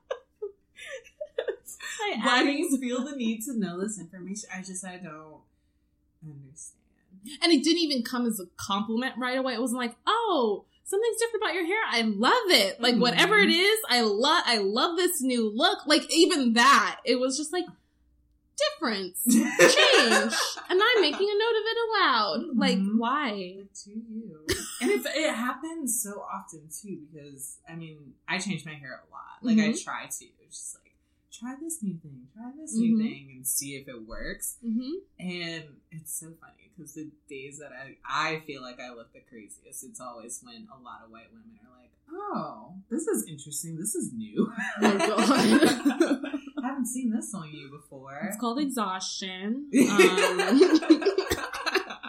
[2.00, 4.50] I Why do you feel the need to know this information?
[4.56, 5.42] I just I don't
[6.24, 6.87] understand.
[7.42, 9.54] And it didn't even come as a compliment right away.
[9.54, 11.82] It wasn't like, oh, something's different about your hair.
[11.90, 12.80] I love it.
[12.82, 14.44] Like whatever it is, I love.
[14.46, 15.86] I love this new look.
[15.86, 17.66] Like even that, it was just like
[18.80, 20.34] difference, change,
[20.70, 22.58] and I'm making a note of it aloud.
[22.58, 22.98] Like Mhm.
[22.98, 23.58] why?
[23.84, 24.46] To you.
[24.82, 29.38] And it happens so often too, because I mean, I change my hair a lot.
[29.44, 29.84] Like I Mhm.
[29.84, 30.87] try to, just like
[31.40, 33.02] try this new thing, try this new Mhm.
[33.02, 34.58] thing, and see if it works.
[34.66, 34.92] Mm-hmm.
[35.20, 39.22] And it's so funny because the days that I I feel like I look the
[39.22, 43.76] craziest, it's always when a lot of white women are like, "Oh, this is interesting.
[43.78, 44.52] This is new.
[44.82, 44.82] Oh.
[44.82, 49.70] I haven't seen this on you before." It's called exhaustion.
[49.74, 49.80] Um,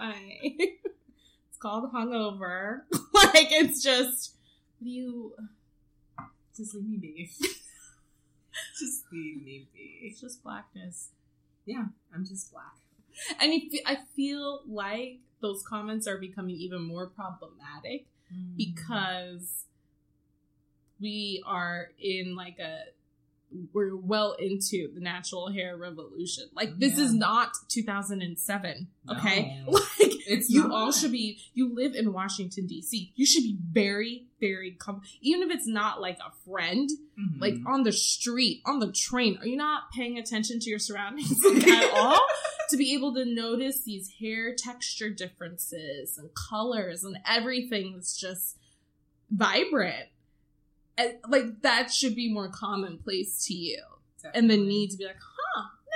[0.00, 0.14] I,
[0.58, 2.82] it's called hungover.
[3.14, 4.34] like it's just
[4.80, 5.34] you?
[6.56, 7.30] Just leave me be.
[8.78, 10.00] Just leave me be.
[10.02, 11.10] It's just blackness.
[11.66, 12.74] Yeah, I'm just black.
[13.40, 13.52] And
[13.86, 18.56] I feel like those comments are becoming even more problematic Mm.
[18.58, 19.64] because
[21.00, 22.80] we are in like a
[23.72, 26.44] we're well into the natural hair revolution.
[26.54, 29.62] Like this is not 2007, okay?
[29.66, 29.72] No.
[30.00, 33.12] Like It's you all should be you live in Washington D.C.
[33.16, 36.88] You should be very very com- even if it's not like a friend,
[37.18, 37.40] Mhm.
[37.40, 41.32] like on the street, on the train, are you not paying attention to your surroundings
[41.44, 42.20] like, at all?
[42.70, 48.58] To be able to notice these hair texture differences and colors and everything that's just
[49.30, 50.06] vibrant.
[50.96, 53.82] And, like that should be more commonplace to you.
[54.34, 55.16] And the need to be like,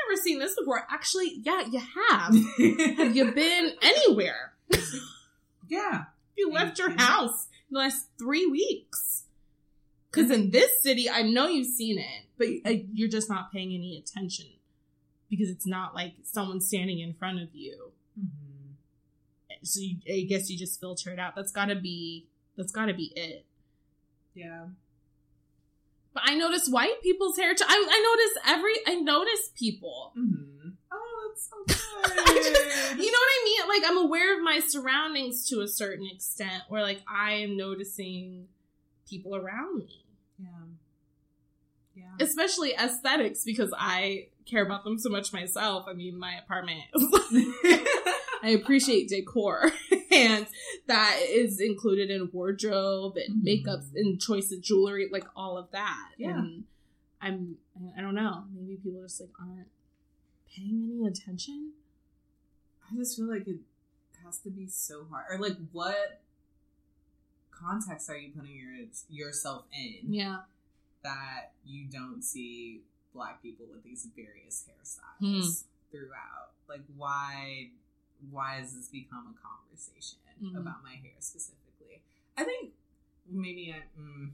[0.08, 0.86] never seen this before.
[0.90, 2.34] Actually, yeah, you have.
[2.98, 4.52] have you been anywhere?
[5.68, 6.04] yeah.
[6.36, 9.24] You left your house in the last three weeks.
[10.10, 13.72] Because in this city, I know you've seen it, but uh, you're just not paying
[13.74, 14.46] any attention
[15.30, 17.92] because it's not like someone standing in front of you.
[18.20, 18.74] Mhm.
[19.64, 21.34] So you, I guess you just filter it out.
[21.34, 22.26] That's gotta be.
[22.56, 23.46] That's gotta be it.
[24.34, 24.66] Yeah.
[26.14, 27.54] But I notice white people's hair.
[27.54, 27.64] Too.
[27.66, 28.72] I, I notice every.
[28.86, 30.12] I notice people.
[30.18, 30.68] Mm-hmm.
[30.92, 31.56] Oh, that's so
[32.04, 32.98] I just- good.
[33.04, 33.68] you know what I mean?
[33.68, 38.48] Like I'm aware of my surroundings to a certain extent, where like I am noticing
[39.08, 40.04] people around me.
[40.38, 40.48] yeah.
[41.94, 42.24] Yeah.
[42.24, 45.84] especially aesthetics because I care about them so much myself.
[45.88, 46.80] I mean, my apartment,
[48.42, 49.70] I appreciate decor,
[50.10, 50.46] and
[50.88, 53.44] that is included in wardrobe and Mhm.
[53.44, 56.10] makeup and choice of jewelry, like all of that.
[56.18, 56.38] Yeah.
[56.38, 56.64] And
[57.20, 57.58] I'm,
[57.96, 59.68] I don't know, maybe people just like aren't
[60.54, 61.72] paying any attention.
[62.90, 63.60] I just feel like it
[64.24, 65.26] has to be so hard.
[65.30, 66.20] Or like, what
[67.50, 68.72] context are you putting your
[69.08, 70.40] yourself in Yeah.
[71.04, 72.82] that you don't see
[73.14, 75.66] black people with these various hairstyles Hmm.
[75.92, 76.52] throughout?
[76.68, 77.70] Like, why?
[78.30, 80.56] Why has this become a conversation Mhm.
[80.60, 82.02] about my hair specifically?
[82.36, 82.72] I think
[83.30, 84.30] maybe I mm,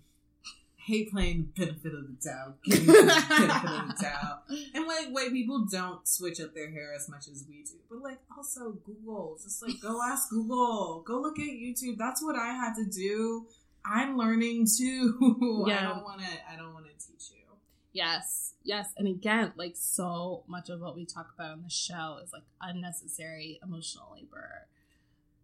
[0.76, 4.42] hate playing benefit of the doubt, the benefit of the doubt.
[4.74, 7.78] And like white people don't switch up their hair as much as we do.
[7.90, 11.02] But like also Google, just like go ask Google.
[11.06, 11.98] Go look at YouTube.
[11.98, 13.46] That's what I had to do.
[13.84, 15.16] I'm learning too.
[15.68, 17.44] I don't wanna I don't wanna teach you.
[17.92, 18.92] Yes, yes.
[18.96, 22.44] And again, like so much of what we talk about on the show is like
[22.60, 24.66] unnecessary emotional labor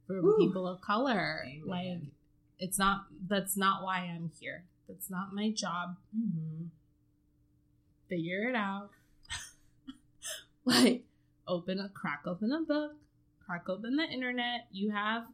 [0.07, 0.37] for Ooh.
[0.39, 1.43] people of color.
[1.47, 1.63] Amen.
[1.67, 1.99] Like
[2.59, 4.65] it's not that's not why I'm here.
[4.87, 5.97] That's not my job.
[6.17, 6.67] Mm-hmm.
[8.09, 8.91] Figure it out.
[10.65, 11.05] like
[11.49, 12.93] open a crack open a book,
[13.45, 14.69] crack open the internet.
[14.71, 15.25] You have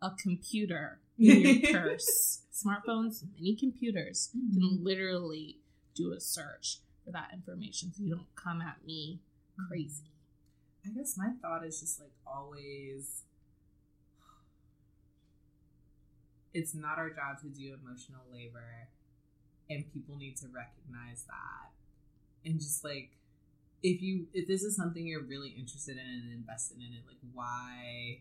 [0.00, 2.40] a computer in your purse.
[2.52, 4.58] Smartphones, many computers Mm-hmm.
[4.58, 5.58] can literally
[5.94, 9.20] do a search for that information so you don't come at me
[9.52, 9.68] mm-hmm.
[9.68, 10.10] crazy.
[10.84, 13.22] I guess my thought is just like always
[16.52, 18.88] it's not our job to do emotional labor
[19.68, 21.70] and people need to recognize that
[22.44, 23.10] and just like
[23.82, 27.18] if you if this is something you're really interested in and invested in it like
[27.34, 28.18] why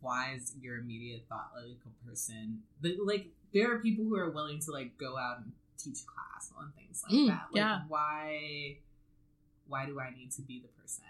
[0.00, 4.30] why is your immediate thought like a person but like there are people who are
[4.30, 7.80] willing to like go out and teach class on things like Mm, that like yeah.
[7.88, 8.76] why
[9.66, 11.04] why do I need to be the person?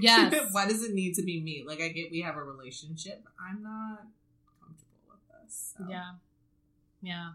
[0.00, 0.48] Yes.
[0.52, 1.62] why does it need to be me?
[1.66, 4.06] Like I get we have a relationship, but I'm not
[4.60, 5.74] comfortable with this.
[5.78, 6.12] So, Yeah.
[7.00, 7.30] Yeah.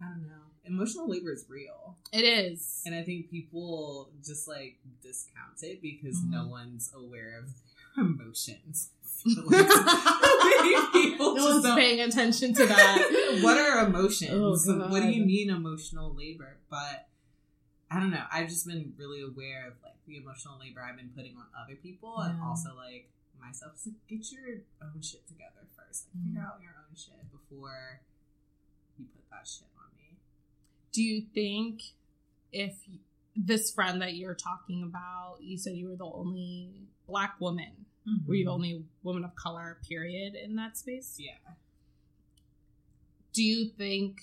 [0.00, 0.28] I don't know.
[0.64, 1.96] Emotional labor is real.
[2.12, 2.82] It is.
[2.86, 6.50] And I think people just like discount it because no Mhm.
[6.50, 7.46] one's aware of
[7.96, 8.90] their emotions.
[11.34, 13.38] No one's don't- paying attention to that.
[13.42, 14.30] what are emotions?
[14.68, 16.58] Oh, what do you mean emotional labor?
[16.70, 17.08] But
[17.90, 18.24] I don't know.
[18.32, 21.74] I've just been really aware of like the emotional labor I've been putting on other
[21.76, 23.08] people and also like
[23.40, 23.72] myself.
[23.74, 26.06] It's like get your own shit together first.
[26.14, 26.46] Like figure Mm.
[26.46, 28.00] out your own shit before
[28.98, 30.16] you put that shit on me.
[30.92, 31.82] Do you think
[32.52, 32.74] if
[33.36, 36.70] this friend that you're talking about, you said you were the only
[37.06, 37.86] black woman,
[38.26, 41.16] were you the only woman of color, period, in that space?
[41.18, 41.54] Yeah.
[43.32, 44.20] do you think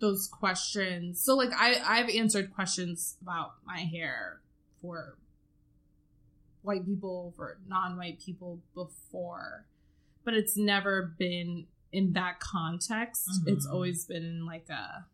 [0.00, 4.40] those questions so like i i've answered questions about my hair
[4.82, 5.16] for
[6.62, 9.66] white people for non-white people before
[10.24, 13.72] but it's never been in that context it's Mhm.
[13.72, 15.06] always been in like a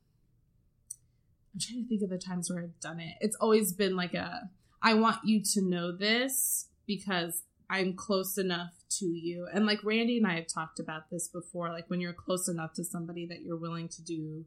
[1.52, 4.14] i'm trying to think of the times where i've done it it's always been like
[4.14, 4.50] a
[4.82, 7.34] i want you to know this because
[7.68, 11.68] i'm close enough to you and like randy and i have talked about this before
[11.76, 14.44] like when you're close enough to somebody that you're willing to do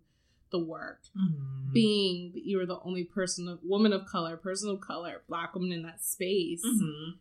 [0.52, 1.74] the work Mm-hmm.
[1.74, 5.54] being that you were the only person of woman of color person of color black
[5.56, 7.12] woman in that space Mm-hmm.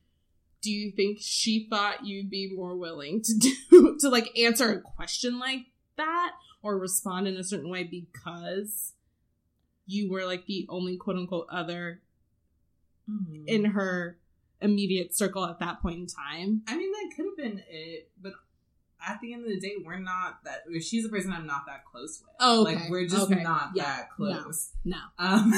[0.63, 4.81] do you think she thought you'd be more willing to do to like answer a
[4.81, 5.61] question like
[5.97, 6.33] that
[6.63, 8.93] or respond in a certain way because
[9.87, 12.01] you were like the only quote unquote other
[13.11, 13.49] Mm-hmm.
[13.49, 14.17] in her
[14.63, 18.33] immediate circle at that point in time I mean, that could have been it, but
[19.07, 20.63] at the end of the day, we're not that.
[20.81, 22.31] She's a person I'm not that close with.
[22.39, 23.43] Oh, like we're just Okay.
[23.43, 23.83] not Yeah.
[23.85, 24.71] that close.
[24.85, 25.53] no Um,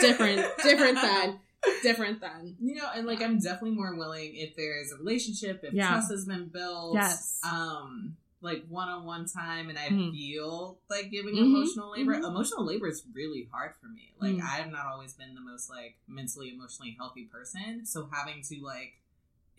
[0.00, 1.40] different different than
[1.82, 5.74] different than You know, and like I'm definitely more willing if there's a relationship, if
[5.74, 5.88] Yeah.
[5.88, 7.40] trust has been built, Yes.
[7.44, 10.12] um, like one on one time, and I Mhm.
[10.12, 12.14] feel like giving Mhm, emotional labor.
[12.14, 12.28] mhm.
[12.28, 14.12] Emotional labor is really hard for me.
[14.18, 14.42] Like Mm.
[14.42, 19.00] I've not always been the most like mentally, emotionally healthy person, so having to like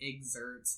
[0.00, 0.68] exert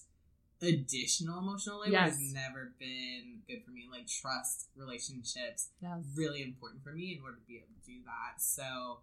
[0.62, 2.18] additional emotional labor Yes.
[2.18, 3.86] has never been good for me.
[3.90, 6.04] Like trust, relationships, yes.
[6.14, 8.40] really important for me in order to be able to do that.
[8.42, 9.00] So,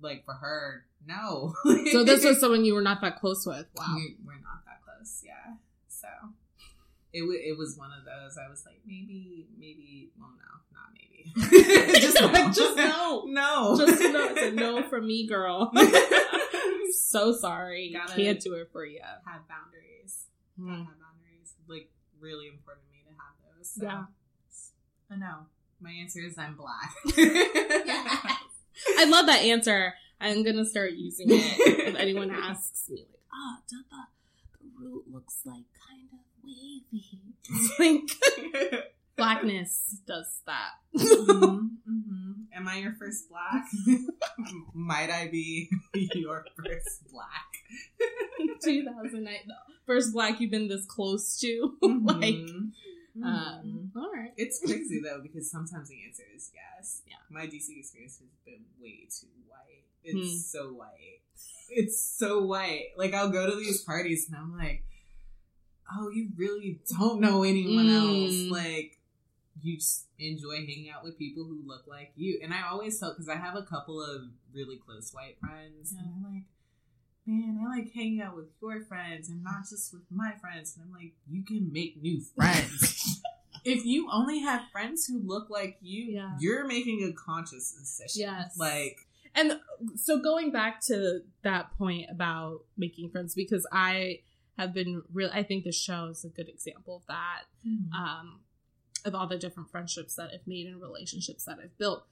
[0.00, 1.54] like for her, no.
[1.92, 4.82] so this was someone you were not that close with wow we, we're not that
[4.84, 5.54] close, yeah.
[5.88, 6.08] So
[7.12, 8.36] it w- it was one of those.
[8.38, 10.10] I was like, maybe, maybe.
[10.18, 12.00] Well, no, not maybe.
[12.00, 13.24] just Like, just no.
[13.26, 15.72] no, just no it's a no from me girl
[17.08, 20.26] so sorry Gotta- can't do it for you have boundaries.
[20.58, 20.86] Gotta Mm.
[20.86, 21.54] have boundaries.
[21.68, 23.70] Like really important to me to have those.
[23.70, 23.84] So.
[23.84, 24.04] Yeah.
[25.10, 25.46] I know.
[25.80, 26.94] My answer is I'm black.
[28.98, 29.94] I love that answer.
[30.20, 31.40] I'm gonna start using it
[31.88, 33.76] if anyone asks me, like, "Ah, oh, the
[34.60, 35.64] the root looks like
[36.44, 37.78] wavy." It's
[38.70, 38.84] like
[39.16, 40.72] blackness does that.
[40.98, 42.34] Mhm, mhm.
[42.54, 43.64] Am I your first black?
[44.74, 45.70] Might I be
[46.14, 47.48] your first black?
[48.62, 49.54] 2009, the
[49.86, 51.76] first black you've been this close to.
[51.82, 52.72] like, Mhm,
[53.22, 54.32] um, all right.
[54.36, 57.02] it's crazy though because sometimes the answer is yes.
[57.06, 57.16] Yeah.
[57.30, 59.84] My DC experience has been way too white.
[60.04, 60.36] It's Hmm.
[60.38, 61.20] so white.
[61.70, 62.88] It's so white.
[62.96, 64.84] Like I'll go to these parties and I'm like,
[65.94, 68.50] oh, you really don't know anyone Mm.
[68.50, 68.50] else.
[68.50, 68.98] Like
[69.60, 72.40] you just enjoy hanging out with people who look like you.
[72.42, 76.00] And I always tell, because I have a couple of really close white friends, and
[76.00, 76.44] I'm like,
[77.26, 80.76] man, I like hanging out with your friends and not just with my friends.
[80.76, 83.22] And I'm like, you can make new friends.
[83.64, 86.36] if you only have friends who look like you, Yeah.
[86.40, 88.22] you're making a conscious decision.
[88.28, 88.56] Yes.
[88.58, 88.96] Like,
[89.34, 89.60] And
[89.94, 94.20] so going back to that point about making friends, because I
[94.58, 97.42] have been real, I think the show is a good example of that.
[97.94, 98.40] Um,
[99.04, 102.06] of all the different friendships that I've made and relationships that I've built.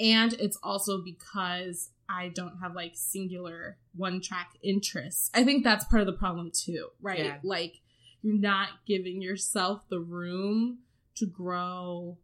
[0.00, 5.30] And it's also because I don't have like singular one track interests.
[5.32, 7.18] I think that's part of the problem too, right?
[7.20, 7.36] Yeah.
[7.44, 7.74] Like
[8.22, 10.78] you're not giving yourself the room
[11.16, 12.18] to grow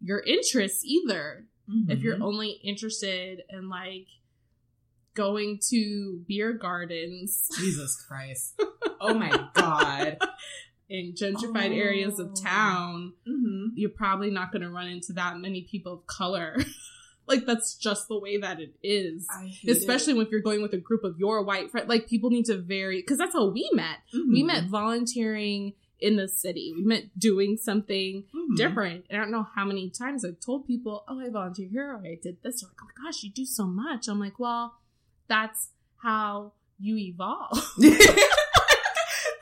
[0.00, 1.46] your interests either.
[1.88, 2.22] If you're Mhm.
[2.22, 4.08] only interested in like
[5.14, 8.60] going to beer gardens Jesus Christ.
[9.02, 10.18] Oh my God.
[10.88, 12.42] in gentrified areas of Oh.
[12.42, 16.56] town, hmm you're probably not going to run into that many people of color.
[17.26, 19.26] like that's just the way that it is.
[19.66, 21.88] Especially if you're going with a group of your white friends.
[21.88, 23.98] Like people need to vary because that's how we met.
[24.12, 24.28] it.
[24.28, 26.74] We met volunteering in the city.
[26.76, 28.56] We met doing something Mhm.
[28.56, 29.06] different.
[29.08, 32.02] And I don't know how many times I've told people, "Oh, I volunteer here, or
[32.04, 34.74] I did this." Or like, "Oh my gosh, you do so much." I'm like, "Well,
[35.28, 35.70] that's
[36.02, 37.56] how you evolve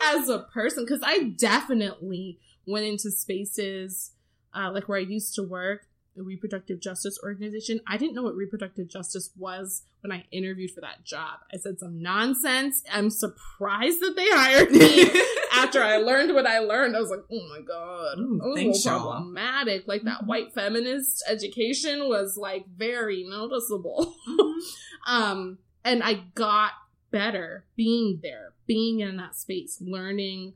[0.03, 4.13] as a person." Because I definitely went into spaces
[4.55, 5.87] uh, like where I used to work,
[6.19, 7.81] a reproductive justice organization.
[7.87, 11.39] I didn't know what reproductive justice was when I interviewed for that job.
[11.55, 12.83] I said some nonsense.
[12.93, 15.09] I'm surprised that they hired me
[15.53, 18.57] after I learned what I learned, I was like, oh my god, Ooh, that was
[18.57, 19.11] thanks, y'all.
[19.13, 19.87] problematic.
[19.87, 20.27] Like that Mhm.
[20.27, 24.15] white feminist education was like very noticeable.
[24.29, 24.53] Mhm.
[25.07, 26.73] Um, and I got
[27.11, 30.55] better being there, being in that space, learning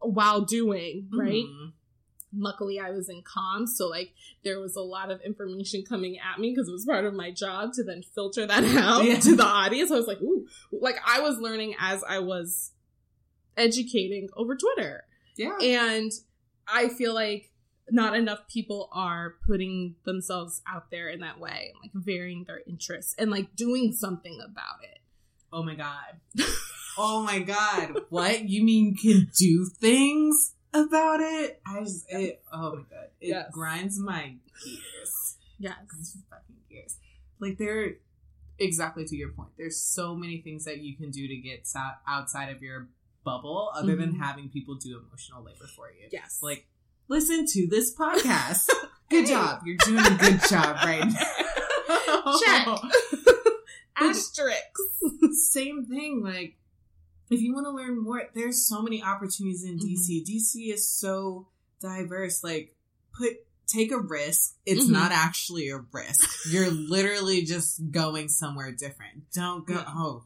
[0.00, 1.44] while doing, right?
[1.44, 1.72] Mhm.
[2.36, 6.40] Luckily, I was in comms, so like there was a lot of information coming at
[6.40, 9.20] me because it was part of my job to then filter that out Yeah.
[9.20, 9.90] to the audience.
[9.92, 12.72] I was like, ooh, like I was learning as I was
[13.56, 15.04] educating over Twitter.
[15.36, 15.56] Yeah.
[15.60, 16.10] And
[16.66, 17.50] I feel like
[17.90, 23.14] not enough people are putting themselves out there in that way, like varying their interests
[23.18, 24.98] and like doing something about it.
[25.56, 26.20] Oh my god.
[26.98, 28.00] Oh my god.
[28.08, 28.48] What?
[28.48, 31.60] You mean can do things about it?
[31.66, 33.08] I just it oh my god.
[33.20, 33.46] It Yes.
[33.52, 35.36] grinds my gears.
[35.58, 35.74] Yes.
[35.88, 36.96] Grinds my fucking gears.
[37.38, 37.94] Like there
[38.58, 39.50] exactly to your point.
[39.56, 42.88] There's so many things that you can do to get so- outside of your
[43.24, 44.18] bubble other than Mhm.
[44.18, 46.08] having people do emotional labor for you.
[46.12, 46.40] Yes.
[46.42, 46.66] Like
[47.08, 48.68] listen to this podcast.
[49.10, 49.30] Good Hey.
[49.34, 49.60] job.
[49.64, 52.38] You're doing a good job right now.
[52.42, 52.66] Check.
[53.96, 55.00] Asterisks.
[55.52, 56.22] same thing.
[56.24, 56.56] Like,
[57.30, 60.24] if you want to learn more, there's so many opportunities in DC.
[60.26, 61.48] DC is so
[61.80, 62.42] diverse.
[62.44, 62.74] Like,
[63.16, 63.32] put
[63.66, 64.54] take a risk.
[64.66, 64.90] It's Mhm.
[64.90, 66.30] not actually a risk.
[66.50, 69.30] You're literally just going somewhere different.
[69.32, 69.74] Don't go.
[69.74, 69.84] Yeah.
[69.88, 70.24] Oh,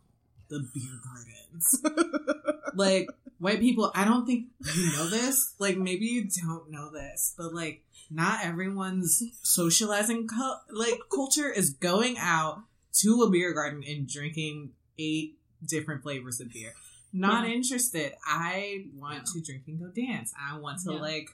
[0.48, 2.64] the beer gardens.
[2.74, 3.92] like white people.
[3.94, 5.54] I don't think you know this.
[5.58, 7.84] Like, maybe you don't know this, but like.
[8.10, 12.62] Not everyone's socializing cu- like culture is going out
[13.02, 16.72] to a beer garden and drinking eight different flavors of beer.
[17.12, 17.54] Not Yeah.
[17.54, 18.12] interested.
[18.26, 19.32] I want Yeah.
[19.34, 20.32] to drink and go dance.
[20.38, 21.00] I want to Yeah.
[21.00, 21.30] like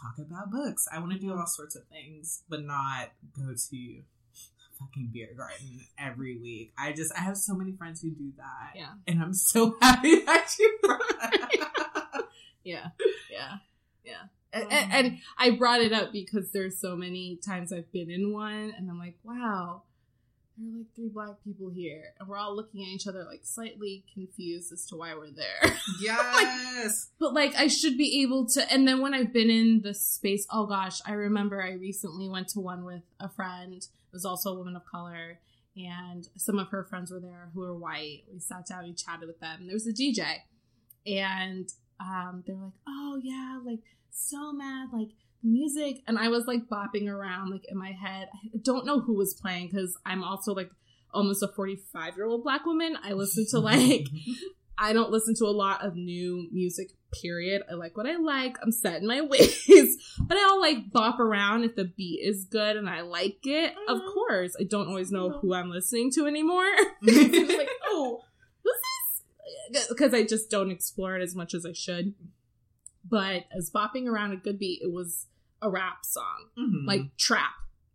[0.00, 0.86] talk about books.
[0.92, 4.04] I want to do all sorts of things, but not go to a
[4.78, 6.72] fucking beer garden every week.
[6.78, 8.72] I just I have so many friends who do that.
[8.74, 8.94] Yeah.
[9.06, 10.78] And I'm so happy that you.
[12.64, 12.90] Yeah.
[13.30, 13.56] Yeah.
[14.04, 14.22] Yeah.
[14.52, 18.10] And, and, um, and I brought it up because there's so many times I've been
[18.10, 19.82] in one and I'm like, wow,
[20.62, 22.14] there are like three black people here.
[22.18, 25.76] And we're all looking at each other like slightly confused as to why we're there.
[26.00, 27.10] Yes.
[27.18, 30.46] but like I should be able to and then when I've been in the space,
[30.50, 34.52] oh gosh, I remember I recently went to one with a friend, it was also
[34.52, 35.38] a woman of color,
[35.76, 38.22] and some of her friends were there who were white.
[38.32, 39.66] We sat down, we chatted with them.
[39.66, 40.24] There was a DJ.
[41.06, 41.68] And
[42.00, 45.10] um they're like, Oh yeah, like so mad, like
[45.42, 48.28] music and I was like bopping around like in my head.
[48.54, 50.70] I don't know who was playing because I'm also like
[51.12, 52.96] almost a 45 year old black woman.
[53.02, 54.06] I listen to like
[54.78, 56.88] I don't listen to a lot of new music,
[57.22, 57.62] period.
[57.70, 58.56] I like what I like.
[58.62, 59.96] I'm set in my ways.
[60.18, 63.74] But I'll like bop around if the beat is good and I like it.
[63.88, 64.12] Of Mhm.
[64.14, 64.56] course.
[64.58, 66.64] I don't always know who I'm listening to anymore.
[67.02, 68.22] it's like, oh,
[68.64, 68.72] who's
[69.72, 69.86] this?
[69.88, 72.14] Because I just don't explore it as much as I should.
[73.08, 75.26] But as bopping around a good beat, it was
[75.62, 76.86] a rap song, Mhm.
[76.86, 77.52] like trap.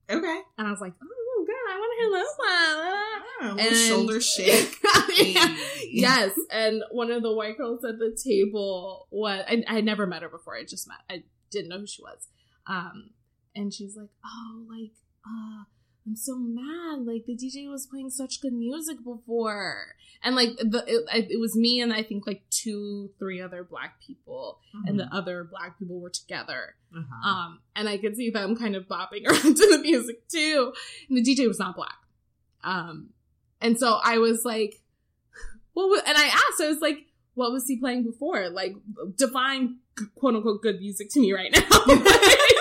[0.09, 0.41] okay.
[0.57, 3.59] And I was like, oh, God, I want to hear this one.
[3.59, 4.75] A little shoulder shake.
[5.17, 5.57] Yeah.
[5.89, 10.05] Yes and one of the white girls at the table was I, I had never
[10.05, 12.27] met her before i just met i didn't know who she was
[12.67, 13.09] um
[13.55, 14.91] and she's like oh like
[15.25, 15.63] uh
[16.07, 17.05] I'm so mad.
[17.05, 21.55] Like the DJ was playing such good music before, and like the it, it was
[21.55, 25.09] me and I think like two, three other black people, and the Mhm.
[25.11, 26.75] other black people were together.
[26.95, 27.29] Uh-huh.
[27.29, 30.71] Um, and I could see them kind of bopping around to the music too.
[31.09, 31.97] And the DJ was not black.
[32.63, 33.09] Um,
[33.59, 34.81] and so I was like,
[35.73, 36.99] what was, and I asked, I was like,
[37.33, 38.49] what was he playing before?
[38.49, 38.75] Like,
[39.17, 39.77] define
[40.15, 41.59] quote unquote good music to me right now.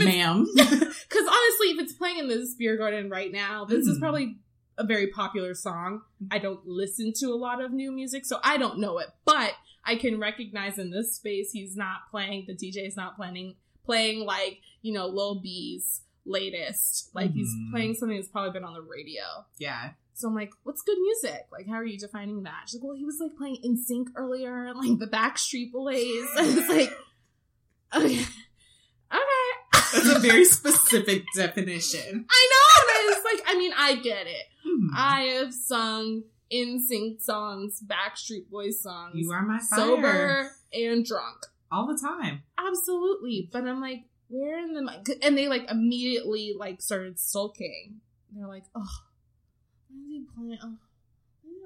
[0.00, 0.46] If it's, Ma'am.
[0.56, 4.00] cause honestly, if it's playing in this beer garden right now, this is Mhm.
[4.00, 4.38] probably
[4.78, 6.02] a very popular song.
[6.30, 9.52] I don't listen to a lot of new music, so I don't know it, but
[9.84, 14.24] I can recognize in this space he's not playing, the DJ is not playing, playing
[14.26, 17.10] like, you know, Lil B's latest.
[17.14, 17.70] Like he's Mhm.
[17.72, 19.22] playing something that's probably been on the radio.
[19.58, 19.92] yeah.
[20.18, 21.46] So I'm like, what's good music?
[21.52, 22.62] Like, how are you defining that?
[22.70, 26.26] She's like, well, he was like playing NSYNC earlier, and like the Backstreet Boys.
[26.38, 26.98] And it's like,
[27.94, 28.24] okay.
[30.04, 32.26] That's a very specific definition.
[32.30, 33.10] I know.
[33.10, 34.46] And it's like, I mean, I get it.
[34.66, 34.88] Mhm.
[34.94, 36.22] I have sung
[36.52, 39.78] NSYNC songs, Backstreet Boys songs, you are my fire.
[39.78, 41.46] sober and drunk.
[41.72, 42.42] all the time.
[42.58, 43.48] Absolutely.
[43.52, 48.00] But I'm like, where in the and they like immediately like started sulking.
[48.32, 48.86] They're like, oh,
[49.88, 50.58] why is he playing?
[50.62, 50.76] Oh,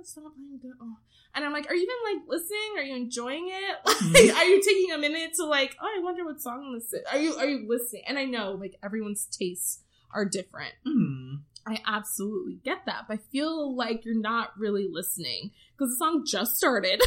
[0.00, 0.74] it's not playing.
[0.80, 0.96] Oh.
[1.34, 2.78] And I'm like, are you even like listening?
[2.78, 3.76] Are you enjoying it?
[4.12, 7.04] Like, are you taking a minute to like, oh, I wonder what song this is?
[7.10, 8.02] Are you are you listening?
[8.08, 9.80] And I know like everyone's tastes
[10.12, 10.74] are different.
[10.86, 11.42] Mhm.
[11.66, 16.24] I absolutely get that, but I feel like you're not really listening because the song
[16.26, 17.00] just started.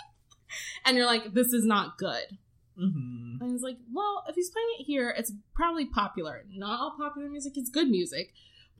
[0.86, 2.38] and you're like, this is not good.
[2.78, 3.40] Mhm.
[3.40, 6.44] And it's like, well, if he's playing it here, it's probably popular.
[6.54, 8.32] Not all popular music is good music,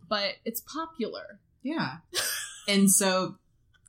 [0.09, 1.41] but it's popular.
[1.63, 1.97] Yeah.
[2.69, 3.37] And so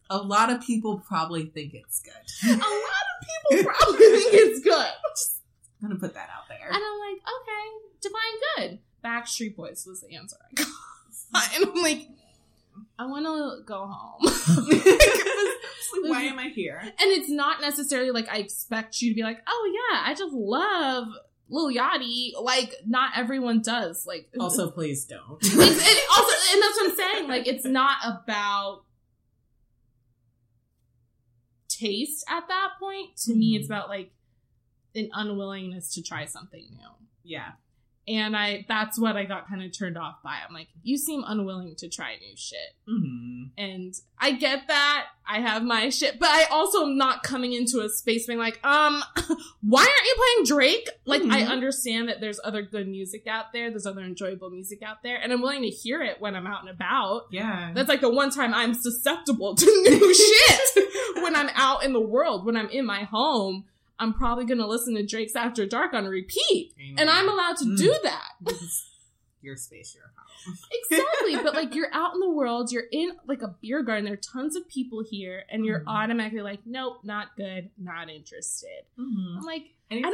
[0.10, 2.50] a lot of people probably think it's good.
[2.50, 4.74] A lot of people probably think it's good.
[5.82, 6.68] I'm gonna put that out there.
[6.68, 7.66] And I'm like, okay,
[8.02, 8.80] divine good.
[9.04, 10.68] Backstreet Boys was the answer I got.
[11.58, 12.08] And I'm like,
[12.98, 14.22] I want to go home.
[14.24, 14.86] Like,
[16.10, 16.80] why am I here?
[16.82, 20.34] And it's not necessarily like I expect you to be like, oh yeah, I just
[20.34, 21.08] love
[21.50, 22.32] Lil Yachty.
[22.42, 24.06] Like, not everyone does.
[24.06, 25.38] Like, Also, please don't.
[25.42, 27.28] it also, and that's what I'm saying.
[27.28, 28.84] Like, it's not about
[31.68, 33.16] taste at that point.
[33.26, 33.72] To me, it's Mhm.
[33.72, 34.12] about like
[34.96, 36.90] an unwillingness to try something new.
[37.24, 37.54] yeah.
[38.08, 40.38] And I, that's what I got kind of turned off by.
[40.48, 42.60] I'm like, you seem unwilling to try new shit.
[42.88, 45.06] hmm And I get that.
[45.28, 48.64] I have my shit, but I also am not coming into a space being like,
[48.64, 49.02] um,
[49.62, 50.90] why aren't you playing Drake?
[51.06, 51.50] Like, I Mhm.
[51.50, 53.72] understand that there's other good music out there.
[53.72, 55.18] There's other enjoyable music out there.
[55.18, 57.24] And I'm willing to hear it when I'm out and about.
[57.32, 57.72] Yeah.
[57.74, 60.14] That's like the one time I'm susceptible to new
[60.76, 62.46] shit when I'm out in the world.
[62.46, 63.66] When I'm in my home,
[64.00, 66.74] I'm probably going to listen to Drake's After Dark on repeat.
[66.98, 67.78] And I'm allowed to Mm.
[67.78, 68.32] do that.
[69.42, 70.58] your space, your home.
[70.92, 71.36] Exactly.
[71.38, 74.18] but like you're out in the world, you're in like a beer garden, there are
[74.18, 75.88] tons of people here, and you're Mhm.
[75.88, 78.84] automatically like, nope, not good, not interested.
[79.00, 79.38] Mhm.
[79.38, 80.06] I'm like, I don't,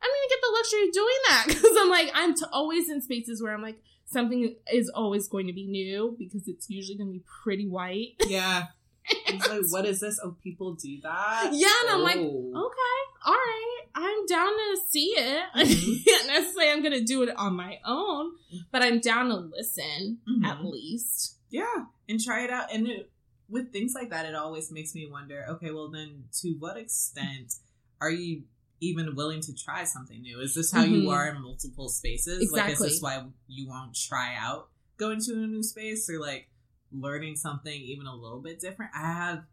[0.00, 2.88] I don't even get the luxury of doing that because I'm like, I'm t- always
[2.88, 6.96] in spaces where I'm like, something is always going to be new because it's usually
[6.96, 8.14] going to be pretty white.
[8.26, 8.66] Yeah.
[9.10, 10.18] It's like, what is this?
[10.22, 11.50] Oh, people do that?
[11.52, 12.52] Yeah, and I'm like, Oh.
[12.66, 15.42] Okay, all right, I'm down to see it.
[15.54, 18.32] I can't necessarily I'm going to do it on my own,
[18.72, 20.70] but I'm down to listen at Mhm.
[20.72, 21.36] least.
[21.50, 22.72] Yeah, and try it out.
[22.72, 23.10] And it,
[23.48, 25.44] with things like that, it always makes me wonder.
[25.50, 27.54] Okay, well then, to what extent
[28.00, 28.42] are you
[28.80, 30.40] even willing to try something new?
[30.40, 31.12] Is this how you Mhm.
[31.12, 32.50] are in multiple spaces?
[32.52, 36.48] Like, is this why you won't try out going to a new space or like
[36.92, 38.92] learning something even a little bit different?
[38.94, 39.44] I have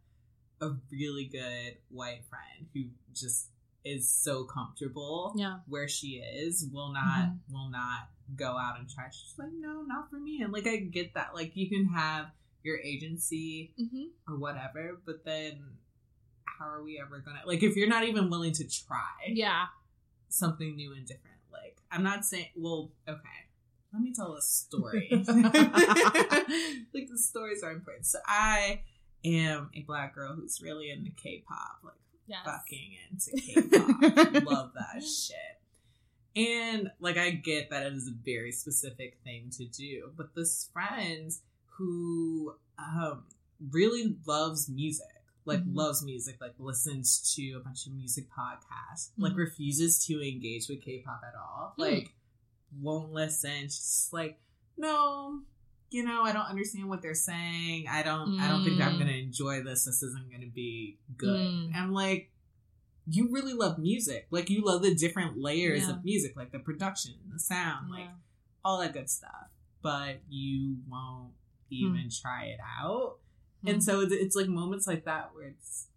[0.62, 3.48] a really good white friend who just
[3.84, 5.60] is so comfortable Yeah.
[5.68, 7.54] where she is will not Mm-hmm.
[7.54, 10.78] will not go out and try she's like no not for me and like i
[10.78, 12.32] get that like you can have
[12.64, 15.62] your agency hmm or whatever but then
[16.46, 19.66] how are we ever gonna like if you're not even willing to try Yeah.
[20.30, 23.20] something new and different like i'm not saying well okay
[23.96, 25.08] let me tell a story
[26.94, 28.82] like the stories are important so i
[29.24, 31.94] am a black girl who's really into k-pop like
[32.28, 32.40] Yes.
[32.44, 34.44] fucking into K-pop.
[34.48, 35.38] Love that shit.
[36.36, 40.68] And like I get that it is a very specific thing to do, but this
[40.74, 41.32] friend
[41.78, 43.26] who um
[43.72, 45.06] really loves music,
[45.46, 45.76] like Mhm.
[45.76, 49.38] loves music, like listens to a bunch of music podcasts, like Mhm.
[49.38, 51.74] refuses to engage with K-pop at all.
[51.76, 51.82] Hmm.
[51.84, 52.16] Like
[52.82, 53.64] won't listen.
[53.64, 54.40] She's just like,
[54.78, 55.42] no,
[55.90, 57.86] you know, I don't understand what they're saying.
[57.90, 59.00] I don't I don't think I'm Mm.
[59.00, 59.86] gonna enjoy this.
[59.86, 61.40] This isn't gonna be good.
[61.48, 61.66] Mm.
[61.68, 62.32] And I'm like,
[63.08, 64.28] you really love music.
[64.32, 65.92] Like you love the different layers Yeah.
[65.92, 68.10] of music, like the production, the sound, like
[68.64, 69.50] all that good stuff,
[69.82, 71.34] but you won't
[71.70, 73.18] even try it out.
[73.64, 75.88] And so it's, it's like moments like that where it's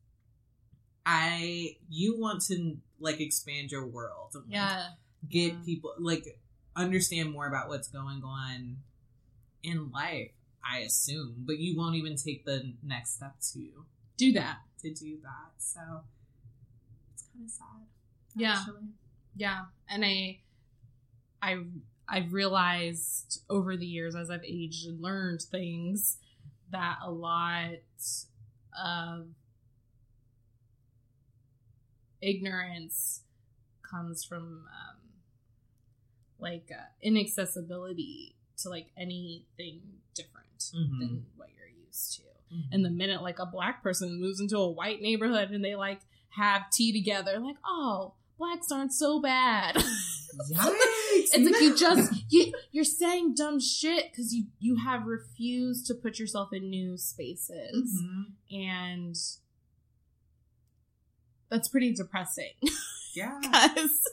[1.07, 4.89] I you want to like expand your world yeah,
[5.29, 5.59] get Yeah.
[5.65, 6.39] people like
[6.77, 8.79] understand more about what's going on
[9.63, 10.31] in life.
[10.71, 13.85] I assume, but you won't even take the next step to
[14.17, 14.59] do that.
[14.83, 15.53] to do that.
[15.59, 15.81] So
[17.15, 17.87] it's kind of sad.
[18.37, 18.59] Yeah.
[18.59, 18.89] actually.
[19.37, 20.41] Yeah, and I,
[21.41, 21.59] I,
[22.09, 26.19] I've realized over the years as I've aged and learned things
[26.71, 27.79] that a lot
[28.85, 29.27] of
[32.21, 33.23] ignorance
[33.89, 35.08] comes from um,
[36.39, 39.81] like uh, inaccessibility to like anything
[40.15, 40.99] different Mhm.
[41.01, 42.23] than what you're used to.
[42.55, 42.65] Mhm.
[42.73, 46.01] And the minute like a black person moves into a white neighborhood and they like
[46.31, 49.75] have tea together, like, oh, blacks aren't so bad.
[50.53, 50.75] Yikes,
[51.33, 55.95] it's like you just you you're saying dumb shit because you you have refused to
[55.95, 58.33] put yourself in new spaces Mhm.
[58.53, 59.17] and
[61.49, 62.53] that's pretty depressing
[63.15, 63.39] Yeah.
[63.43, 64.07] because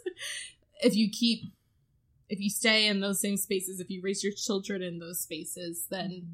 [0.82, 1.52] if you keep
[2.30, 5.88] if you stay in those same spaces if you raise your children in those spaces
[5.90, 6.28] then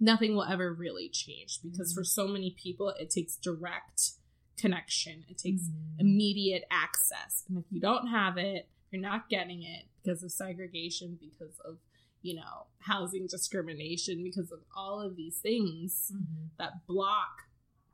[0.00, 4.10] nothing will ever really change because for so many people it takes direct
[4.58, 5.24] connection.
[5.28, 6.00] It takes Mhm.
[6.00, 7.44] immediate access.
[7.48, 11.78] And if you don't have it you're not getting it because of segregation because of
[12.22, 16.50] you know housing discrimination because of all of these things Mhm.
[16.58, 17.48] that block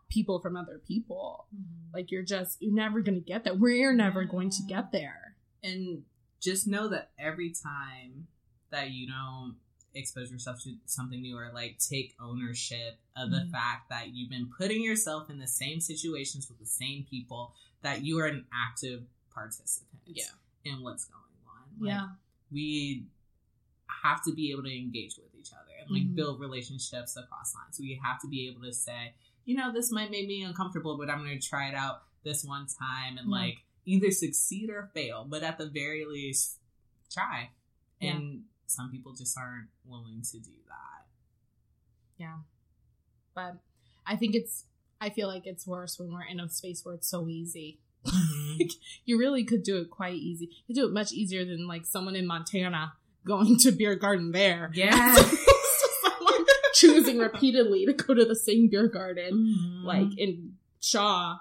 [0.09, 1.47] people from other people.
[1.55, 1.93] Mhm.
[1.95, 3.59] like you're just you're never going to get that.
[3.59, 5.37] We're never going to get there.
[5.63, 6.05] And
[6.43, 8.27] just know that every time
[8.71, 9.57] that you don't
[9.95, 13.51] expose yourself to something new or like take ownership of the Mhm.
[13.51, 18.03] fact that you've been putting yourself in the same situations with the same people that
[18.03, 20.25] you are an active participant Yeah.
[20.65, 22.09] in what's going on Like, yeah
[22.51, 23.07] we
[24.03, 26.15] have to be able to engage with each other and like Mhm.
[26.15, 27.79] build relationships across lines.
[27.79, 29.15] We have to be able to say,
[29.45, 32.45] you know, this might make me uncomfortable, but I'm going to try it out this
[32.45, 33.37] one time and Yeah.
[33.37, 36.59] like either succeed or fail, but at the very least,
[37.13, 37.51] try.
[38.01, 38.17] Yeah.
[38.17, 41.07] And some people just aren't willing to do that.
[42.19, 42.37] yeah
[43.35, 43.57] but
[44.07, 44.65] i think it's
[45.01, 47.79] i feel like it's worse when we're in a space where it's so easy
[49.05, 50.51] you really could do it quite easy.
[50.67, 54.71] You do it much easier than like someone in Montana going to beer garden there.
[54.75, 55.15] Yeah.
[56.03, 59.85] someone choosing repeatedly to go to the same beer garden, Mhm.
[59.85, 61.37] like in Shaw.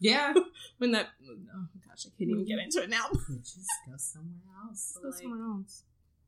[0.00, 0.32] Yeah.
[0.78, 3.06] When that, oh gosh, I can't even get into it now.
[3.42, 4.98] Just go somewhere else.
[5.00, 5.82] Go Like, somewhere else.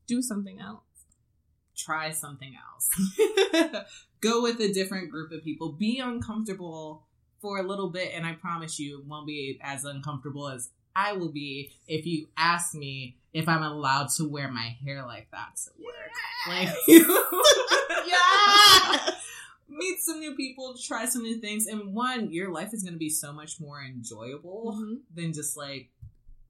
[0.07, 0.83] Do something else.
[1.75, 3.83] try something else.
[4.21, 5.73] Go with a different group of people.
[5.73, 7.05] Be uncomfortable
[7.41, 11.13] for a little bit, and I promise you, it won't be as uncomfortable as I
[11.13, 15.55] will be if you ask me if I'm allowed to wear my hair like that
[15.65, 15.93] to work.
[16.47, 16.69] Like,
[18.07, 19.26] Yes!
[19.77, 22.99] Meet some new people, try some new things, and one, your life is going to
[22.99, 25.01] be so much more enjoyable Mhm.
[25.13, 25.89] than just like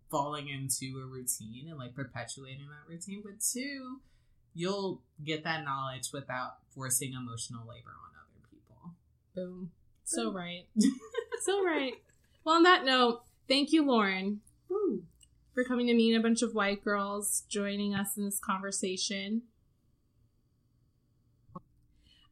[0.10, 3.22] falling into a routine and like perpetuating that routine.
[3.24, 4.00] But two,
[4.54, 8.96] you'll get that knowledge without forcing emotional labor on other people.
[9.36, 9.72] Boom.
[10.06, 10.68] So right.
[11.42, 11.94] so right.
[12.46, 14.40] Well, on that note, thank you, Lauren,
[15.54, 19.42] for coming to meet a bunch of white girls, joining us in this conversation.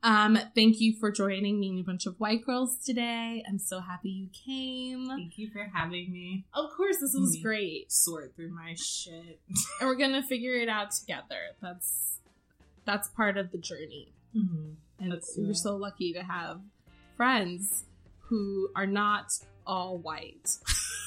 [0.05, 3.43] Um, thank you for joining me and a bunch of white girls today.
[3.49, 5.07] I'm so happy you came.
[5.07, 7.91] Thank you for having me Of course, this was great.
[7.91, 9.39] sort through my shit.
[9.81, 11.55] And we're gonna figure it out together.
[11.59, 12.19] That's
[12.85, 14.13] that's part of the journey.
[14.37, 14.73] Mm-hmm.
[14.99, 16.61] And That's we're so lucky to have
[17.17, 17.85] friends
[18.29, 19.31] who are not
[19.65, 20.49] all white.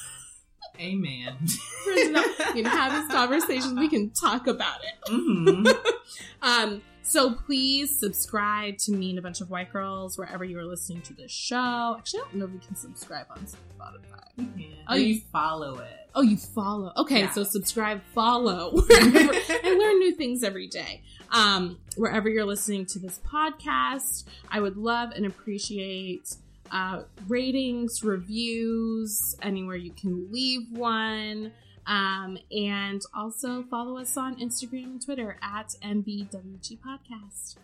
[0.79, 1.35] Amen.
[1.37, 3.73] Friends who not- we can have these conversations.
[3.79, 4.95] We can talk about it.
[5.09, 5.65] hmm
[6.41, 10.65] Um, so please subscribe to Me and a Bunch of White Girls wherever you are
[10.65, 11.95] listening to this show.
[11.97, 14.47] Actually, I don't know if you can subscribe on Spotify.
[14.87, 16.09] Oh, you follow it.
[16.15, 16.91] Oh, you follow.
[16.97, 17.31] Okay, Yeah.
[17.31, 21.01] so subscribe, follow, and learn new things every day.
[21.31, 26.35] Um, wherever you're listening to this podcast, I would love and appreciate
[26.71, 31.51] uh, ratings, reviews, anywhere you can leave one.
[31.89, 37.55] Um, and also follow us on Instagram and Twitter at MBWG Podcast.